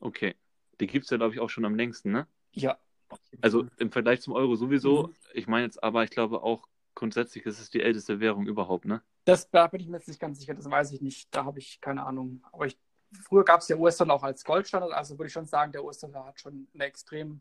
[0.00, 0.34] Okay.
[0.80, 2.26] Die gibt es ja, glaube ich, auch schon am längsten, ne?
[2.50, 2.76] Ja.
[3.42, 5.06] Also im Vergleich zum Euro sowieso.
[5.06, 5.14] Mhm.
[5.32, 9.00] Ich meine jetzt aber, ich glaube auch grundsätzlich ist es die älteste Währung überhaupt, ne?
[9.24, 11.32] Das da bin ich mir jetzt nicht ganz sicher, das weiß ich nicht.
[11.32, 12.42] Da habe ich keine Ahnung.
[12.50, 12.76] Aber ich
[13.12, 16.26] früher gab es ja US-Dollar auch als Goldstandard, also würde ich schon sagen, der US-Dollar
[16.26, 17.40] hat schon eine extrem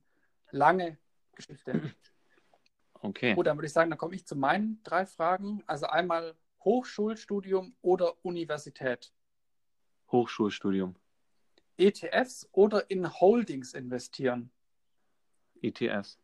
[0.52, 0.98] lange
[1.36, 1.94] Geschichte.
[3.02, 3.34] Okay.
[3.34, 5.64] Gut, dann würde ich sagen, dann komme ich zu meinen drei Fragen.
[5.68, 9.14] Also einmal Hochschulstudium oder Universität?
[10.12, 10.96] Hochschulstudium.
[11.78, 14.52] ETFs oder in Holdings investieren?
[15.62, 16.20] ETFs.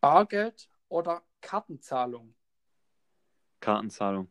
[0.00, 2.34] Bargeld oder Kartenzahlung?
[3.60, 4.28] Kartenzahlung.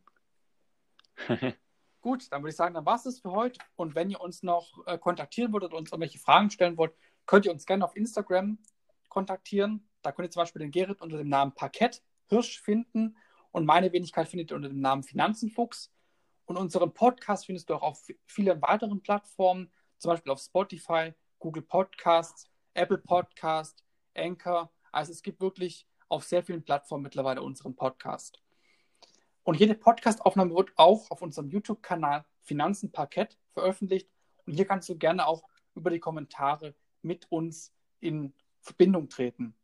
[2.06, 3.58] Gut, dann würde ich sagen, dann war es das für heute.
[3.74, 6.94] Und wenn ihr uns noch äh, kontaktieren wollt oder uns irgendwelche Fragen stellen wollt,
[7.26, 8.58] könnt ihr uns gerne auf Instagram
[9.08, 9.88] kontaktieren.
[10.02, 13.16] Da könnt ihr zum Beispiel den Gerrit unter dem Namen Parkett Hirsch finden
[13.50, 15.90] und meine Wenigkeit findet ihr unter dem Namen Finanzenfuchs.
[16.44, 21.64] Und unseren Podcast findest du auch auf vielen weiteren Plattformen, zum Beispiel auf Spotify, Google
[21.64, 23.84] Podcasts, Apple Podcast,
[24.14, 24.70] Anchor.
[24.92, 28.45] Also es gibt wirklich auf sehr vielen Plattformen mittlerweile unseren Podcast.
[29.46, 34.10] Und jede Podcastaufnahme wird auch auf unserem YouTube-Kanal Finanzen Parkett veröffentlicht.
[34.44, 35.44] Und hier kannst du gerne auch
[35.76, 39.54] über die Kommentare mit uns in Verbindung treten.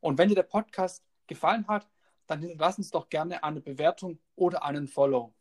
[0.00, 1.88] Und wenn dir der Podcast gefallen hat,
[2.26, 5.32] dann hinterlass uns doch gerne eine Bewertung oder einen Follow.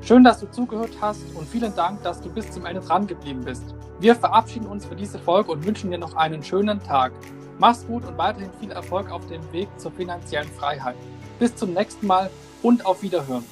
[0.00, 3.44] Schön, dass du zugehört hast und vielen Dank, dass du bis zum Ende dran geblieben
[3.44, 3.74] bist.
[4.00, 7.12] Wir verabschieden uns für diese Folge und wünschen dir noch einen schönen Tag.
[7.58, 10.96] Mach's gut und weiterhin viel Erfolg auf dem Weg zur finanziellen Freiheit.
[11.38, 12.30] Bis zum nächsten Mal
[12.62, 13.44] und auf Wiederhören.